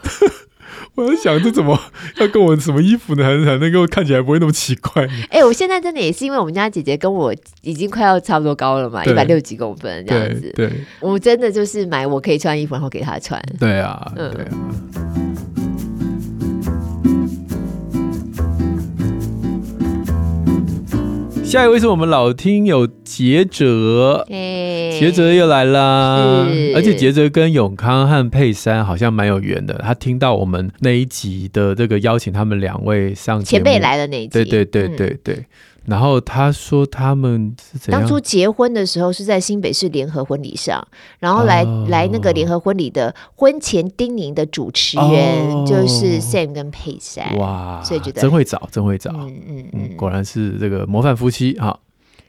[0.95, 1.79] 我在想，这怎么
[2.17, 3.23] 要跟我什么衣服呢？
[3.23, 5.05] 还是才能够看起来不会那么奇怪？
[5.31, 10.53] 哎、欸，我现在真的也是因为我们家姐姐跟我已经快要差不多高了嘛，一百六十几公分这样子。
[10.57, 13.41] 对，我真的就是买我可以穿衣服，然后给她穿。
[13.61, 15.28] 对啊，嗯、对啊。
[21.49, 29.73] 下一位是我们老听友杰哲，杰哲又来啦，而且杰哲跟永康和佩珊好像蛮有缘的。
[29.83, 35.43] 他听到我们那一集的这个邀请，他们两位上前辈来的那一集，对对对对对。
[35.89, 38.01] 然后他说他们是怎样？
[38.01, 40.87] 当初结婚的时候是在新北市联合婚礼上，
[41.19, 45.07] 然后来、哦、来那个联合婚礼的婚前叮咛的主持人、
[45.51, 47.37] 哦、就是 Sam 跟佩珊。
[47.39, 51.81] 哇，所以觉得真会找，真会找，嗯嗯嗯，果然是这个模范夫妻哈。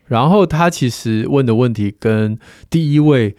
[0.06, 2.40] 然后他其实问的问题跟
[2.70, 3.36] 第一位。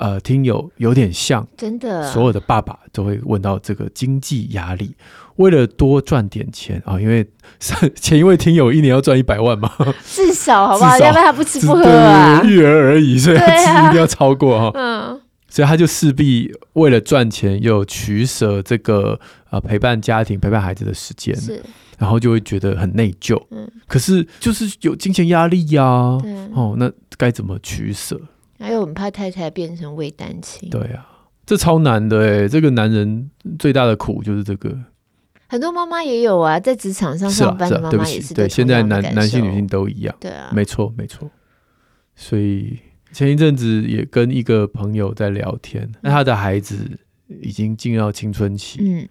[0.00, 4.94] 呃，听友有点像，真的，所有的爸爸都会问到这个经济压力，
[5.36, 7.28] 为了多赚点钱啊、哦，因为
[8.00, 9.70] 前一位听友一年要赚一百万嘛，
[10.02, 10.96] 至少好不好？
[10.98, 15.20] 要不然他不吃不喝啊，育儿而已，所以他一定要超过哈、哦，嗯，
[15.50, 19.20] 所以他就势必为了赚钱又取舍这个
[19.50, 21.62] 呃陪伴家庭、陪伴孩子的时间，是，
[21.98, 26.18] 然后就会觉得很内疚，嗯，可是就是有金钱压力呀、啊，
[26.54, 28.18] 哦，那该怎么取舍？
[28.60, 30.68] 还有，我们怕太太变成伪单亲。
[30.68, 31.08] 对啊，
[31.46, 32.46] 这超难的哎！
[32.46, 34.78] 这个男人最大的苦就是这个。
[35.48, 38.36] 很多妈妈也有啊，在职场上上班的妈妈也是，是、啊。
[38.36, 40.14] 对，现在男男性女性都一样。
[40.20, 41.28] 对啊，没错没错。
[42.14, 42.78] 所以
[43.12, 46.76] 前一阵子也跟一个朋友在聊天，那、嗯、他的孩子
[47.40, 49.08] 已经进入到青春期，嗯，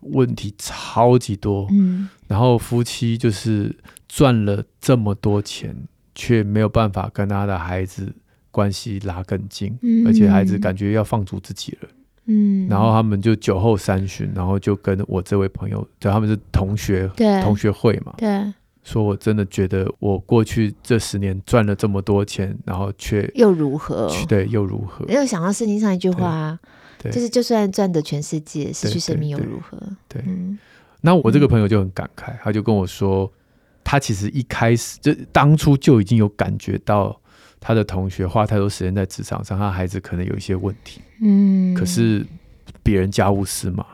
[0.00, 3.76] 问题超级多，嗯，然后夫妻就是
[4.08, 5.76] 赚了这么多钱，
[6.14, 8.14] 却没有办法跟他的孩子。
[8.52, 11.88] 关系拉更近，嗯，而且孩子感觉要放逐自己了，
[12.26, 18.52] 嗯，然后他们就酒后三巡，然后就跟我这位朋友，对，他们是同学，对，同学会嘛，对，
[18.84, 24.12] 说我真的觉得我过去这十年赚了这么多钱，然后却又如何？
[24.28, 25.02] 对，又如何？
[25.06, 26.58] 没有想到圣经上一句话，
[26.98, 29.78] 对，就是就算赚得全世界，失去生命又如何？
[30.08, 30.58] 对，对，对，嗯，
[31.00, 33.32] 那我这个朋友就很感慨，他就跟我说，
[33.82, 37.18] 他其实一开始就当初就已经有感觉到。
[37.64, 41.00] 他的同学花太多时间在职场上，他孩子可能有一些问题。
[41.20, 42.26] 嗯，可是
[42.82, 43.86] 别人家务事嘛，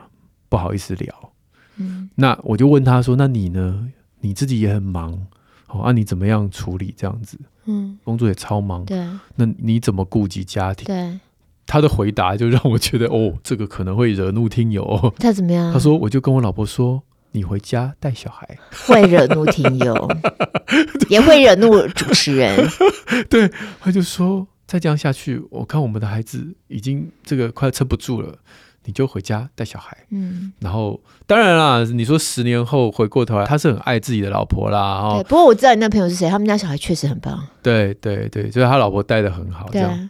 [0.49, 1.31] 不好意思聊。
[1.75, 3.87] 嗯，那我就问他说：“那你呢？
[4.21, 5.13] 你自己也很忙，
[5.67, 7.39] 哦，那、啊、你怎么样处理这样子？
[7.65, 8.83] 嗯，工作也超忙。
[8.85, 10.85] 对，那你怎么顾及家庭？
[10.85, 11.19] 对，
[11.67, 15.13] 他的回答就让我觉得，哦，这个可能会惹怒听友。
[15.19, 15.71] 他怎么样？
[15.71, 18.57] 他说：我就跟我老婆说。”你回家带小孩，
[18.87, 20.09] 会惹怒听友，
[21.09, 22.67] 也会惹怒主持人。
[23.29, 23.49] 对，
[23.79, 28.35] 他就说再这样下去，我看我们的孩子已经这个快撑不住了，
[28.85, 29.97] 你就回家带小孩。
[30.09, 34.79] 嗯，然后当然啦，你说十年后回过头来，他是很爱自己的老婆啦。
[34.79, 37.47] 哦，不过我知道你那朋友是谁，他们家小孩确实很棒。
[37.61, 40.09] 对对对，就是他老婆带的很好，这样。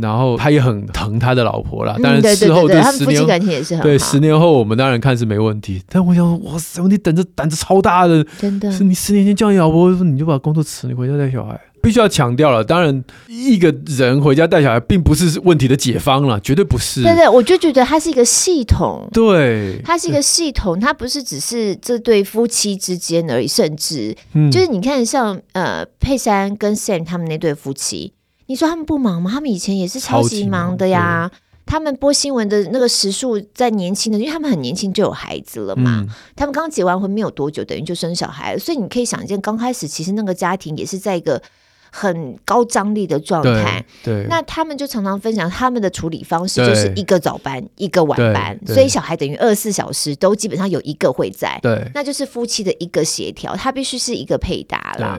[0.00, 1.96] 然后他也很疼他的老婆啦。
[2.02, 3.84] 当然事后对十年感情也是很好。
[3.84, 11.60] 对十年后我们当然看是没问题，但我想说哇塞，你等着胆子超大的，真的，是你十年前叫你老婆，你就把工作辞，你回家带小孩。
[11.82, 17.00] 必须要强调了，当然一个人回家带小孩并不是问题的解方了，绝对不是。
[17.04, 28.12] 对对，我就觉得它是一个系统，对，它是一个系统，它不是只是这对夫妻之间而已，甚至、嗯、就是你看像呃佩珊跟 Sam 他们那对夫妻，
[28.46, 29.30] 你说他们不忙吗？
[29.30, 31.30] 他们以前也是超级忙的呀。
[31.64, 36.04] 他们播新闻的那个时数在年轻的，因为他们很年轻就有孩子了嘛。
[36.06, 41.42] 嗯、他们刚结完婚没有多久，等于就生小孩了，所以你可以想见，刚开始其实那个家庭也是在一个。
[41.88, 55.18] 很高张力的状态，对，那他们就常常分享他们的处理方式，就是一个早班，一个晚班，所以小孩等于二十四小时都基本上有一个会在，对，那就是夫妻的一个协调，他必须是一个配搭啦。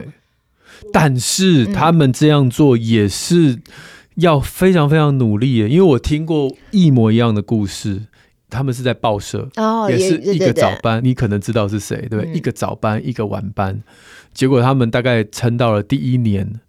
[0.92, 3.58] 但是他们这样做也是
[4.16, 8.02] 要非常非常努力的，因为我听过一模一样的故事，
[8.50, 13.82] 他们是在报社，哦，也是一个早班，你可能知道是谁，对，一个早班，一个晚班，
[14.32, 16.60] 结果他们大概撑到了第一年。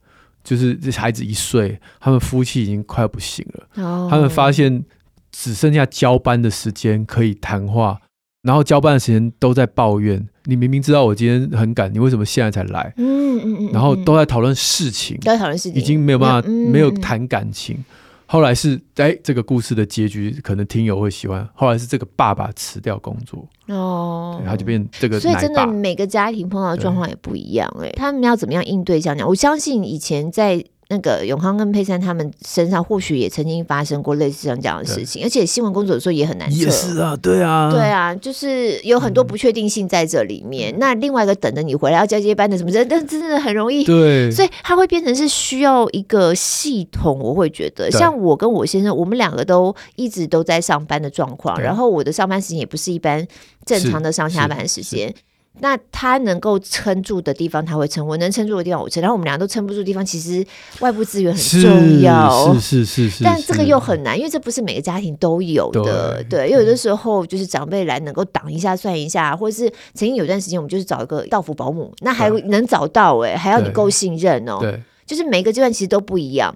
[0.42, 3.84] 就是这孩子一岁，他们夫妻已经快要不行了。
[3.84, 4.10] Oh.
[4.10, 4.84] 他们发现
[5.32, 8.00] 只剩下交班的时间可以谈话，
[8.42, 10.28] 然后交班的时间都在抱怨。
[10.46, 12.94] 你明明知道我今天很赶，你为什么现在才来？
[12.98, 13.70] 嗯嗯嗯。
[13.72, 17.84] 然后都在讨论事情，都在讨论事情，已经没有办法没有谈感情。
[18.26, 21.48] 后来是哎，这个故事的结局可能听友会喜欢。
[21.54, 25.20] 后来是这个爸爸辞掉工作哦，他就变这个。
[25.20, 29.28] 所以真的每个家庭碰到的状况也不一样哎，他们要怎么样应对这样？
[29.28, 30.64] 我相信以前在。
[30.92, 36.58] 那个永康跟佩珊他们身上或许也曾经发生过类似像这样的事情，而且新闻工作的时候也很难测。
[36.58, 40.74] 也是啊，对啊，对啊，就是有很多不确定性在这里面。
[40.74, 43.84] 嗯、那另外一个等着你回来要交接班的什么人，但真的很容易。
[43.84, 47.20] 对，所以它会变成是需要一个系统。
[47.20, 53.28] 我会觉得，像我跟我先生，我们两个都一直都在上班的状况，然后我的上班时间也不是一般
[53.64, 55.14] 正常的上下班时间。
[55.62, 59.02] 那他能够撑住的地方，他会撑；我能撑住的地方，我撑。
[59.02, 60.46] 然后我们俩都撑不住的地方，其实
[60.80, 63.24] 外部资源很重要，是是是。
[63.24, 66.24] 但这个又很难，因为这不是每个家庭都有的。
[66.30, 74.60] 对，对，因为有的时候就是长辈来能够挡一下算一下，或者是曾经有段时间我们就是找一个到府保姆，那还能找到哎、欸，还要你够信任哦。
[74.62, 76.56] 对，就是每个阶段其实都不一样。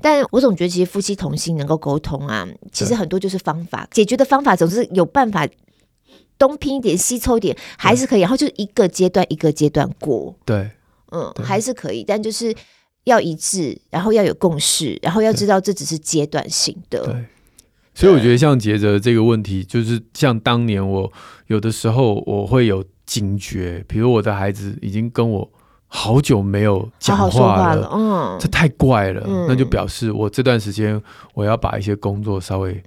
[0.00, 5.46] 但我总觉得，其实夫妻同心能够沟通啊，其实很多就是方法，解决的方法总是有办法。
[6.38, 8.20] 东拼一点，西凑一点，还是可以。
[8.20, 10.34] 然后就是一个阶段一个阶段过。
[10.44, 10.70] 对，
[11.12, 12.54] 嗯，还是可以，但就是
[13.04, 17.04] 要一致，然后要有共识，然后要知道这只是阶段性的。
[17.06, 17.24] 对，
[17.94, 21.10] 所以我觉得像杰哲这个问题，就是像当年我
[21.46, 25.50] 有的时候我会有警觉，比如我的孩子已经跟我
[25.86, 31.00] 好久没有讲话了，好好说话了，嗯，这太怪了，嗯，那就表示我这段时间
[31.34, 32.82] 我要把一些工作稍微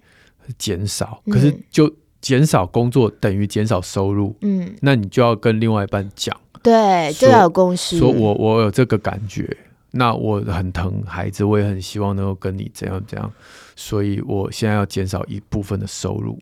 [0.57, 1.91] 减少，可是就。
[2.21, 9.55] 减少工作等于减少收入，嗯，那你就要跟另外一半讲，对，就要有共识，说我我有这个感觉，
[9.91, 13.31] 那我很疼孩子，我也很希望能够跟你怎样怎样，
[13.75, 16.37] 所以我现在要减少一部分的收入。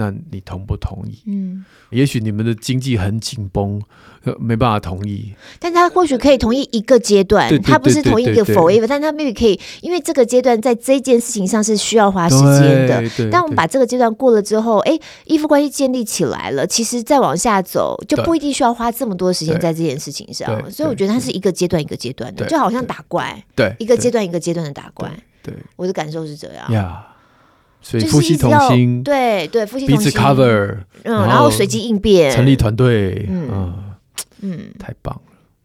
[0.00, 1.22] 那你同不同意？
[1.26, 3.78] 嗯，也许你们的经济很紧绷，
[4.38, 5.34] 没办法同意。
[5.58, 13.28] 但他或许可以同意一个阶段，他不是同意一个 forever，但他 maybe 可以，因为这个阶段在这件事情上是需要花时间的。
[13.30, 20.48] 但我们把这个阶段过了之后，哎，依附关系建立起来了，其实再往下走就不一定需要花这么多时间在这件事情上。
[20.70, 25.12] 所以我觉得它是一个阶段一个阶段的，就好像打怪，对，一个阶段一个阶段的打怪。
[25.42, 27.04] 对，我的感受是这样。
[27.82, 33.74] 所以夫妻同心，对对，夫妻同心，彼此 cover，嗯，然后随机应变，成立团队，嗯
[34.40, 35.22] 嗯，太棒了。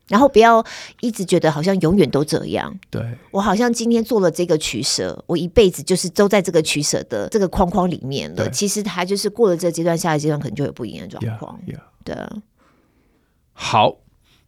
[0.07, 0.63] 然后不要
[1.01, 2.72] 一直觉得好像永远都这样。
[2.91, 3.01] 对，
[3.32, 8.47] 我好像今天做了这个取舍，我一辈子就是都在这个取舍的这个框框里面了。
[8.51, 11.59] 其实他就是过了这个阶段，下一个阶段可能就有不一样的状况。
[12.03, 12.16] 对，
[13.53, 13.95] 好，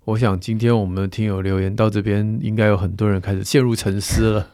[0.06, 4.48] 我想今天我们的听友留言到这边，应该有很多人开始陷入沉思了。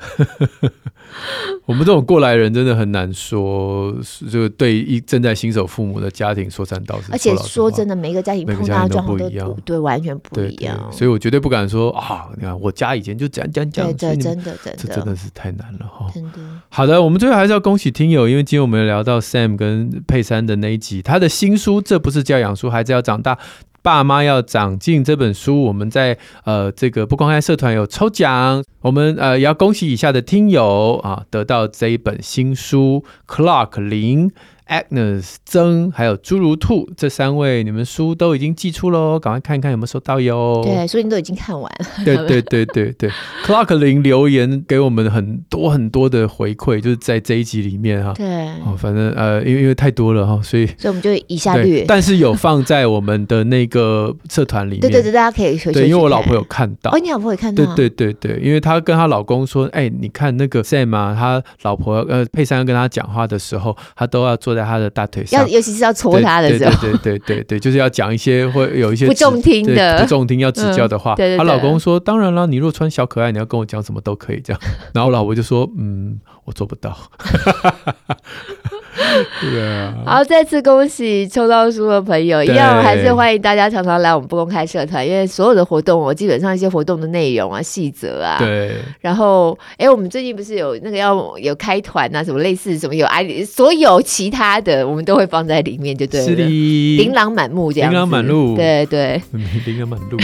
[1.66, 3.94] 我们这种过来人真的很难说，
[4.30, 7.12] 就对一正在新手父母的家庭说三道四。
[7.12, 10.90] 而且说真的，每个家庭碰到的状况都不一样，对，完全不一样。
[10.90, 12.28] 所以我绝对不敢说啊！
[12.36, 16.10] 你看我家以前就这样这样这样，对，真的真的，这真的是太难了哈。
[16.12, 16.38] 真的。
[16.68, 23.34] 好的，我们最后还是要恭喜听友，因为今天我们聊到 Sam 跟佩珊的那一集，他的新书《这不是教养书，孩子要长大》。
[23.82, 33.04] 爸妈要长进这本书，我们在呃这个不公开社团有抽奖，我们呃也要恭喜以下的听友啊，得到这一本新书。
[33.26, 34.30] Clock 零
[34.70, 40.62] Agnes 曾还有侏儒兔这三位，你们书都已经寄出喽，赶快看一看有没有收到哟。
[40.64, 41.86] 对，书已经都已经看完了。
[42.04, 43.10] 对对对对对
[43.44, 48.12] ，Clark 林留言给我们很多很多的回馈，就是在这一集里面哈。
[48.14, 51.84] 对，哦，反正呃，因为因为太多了哈，所以所以我们就一下略。
[51.88, 54.82] 但是有放在我们的那个社团里 面。
[54.82, 56.92] 对对对，大家可以对，因为我老婆有看到。
[56.92, 57.64] 哦，你老婆有看到？
[57.74, 65.48] 对对对对，因为她跟她老公说，哎，你看那个 Sam 啊，他老婆呃佩珊跟他讲话的时候，他都要坐在他的大腿上。
[65.50, 71.14] 尤其是要戳他的时候，对对对对对，就是要讲一些会有一些不中听的、不中听要指教的话。
[71.14, 74.60] 她老公说：“当然了，你若穿小可爱，你要跟我讲什么都可以这样。”
[74.94, 76.96] 然后老婆就说：“嗯，我做不到。”
[79.40, 88.76] 对啊，好，再次恭喜抽到书的朋友，一样还是欢迎大家常常来我们不公开社团，因为所有的活动，我基本上一些活动的内容啊、细则啊，对。
[89.00, 96.26] 然后，哎，我们最近不是有那个要有开团啊，什么类似什么有爱，所有其他的我们都会放在里面，就对了。
[96.26, 97.90] 是的，琳琅满目这样。
[97.90, 99.20] 琳琅满目，对对。
[99.66, 100.16] 琳琅满目，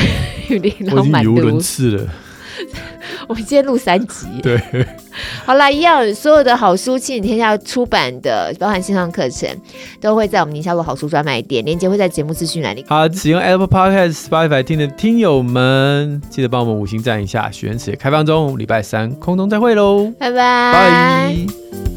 [0.60, 1.32] 琳琅满目。
[1.32, 2.06] 语无伦次了。
[3.28, 4.60] 我们今天录三集，对，
[5.44, 9.48] 好啦，一样，所有的好书，亲子天下出版的，包含线上课程，
[10.00, 12.84] 都会在我们宁夏路好书专卖店，链接会在节目资讯栏里。
[12.88, 17.50] 好，使用 Apple Podcast、Spotify 听的听友们，记得帮我们五星赞一下。
[17.50, 21.95] 许愿池也开放中，礼拜三空中再会喽，拜拜。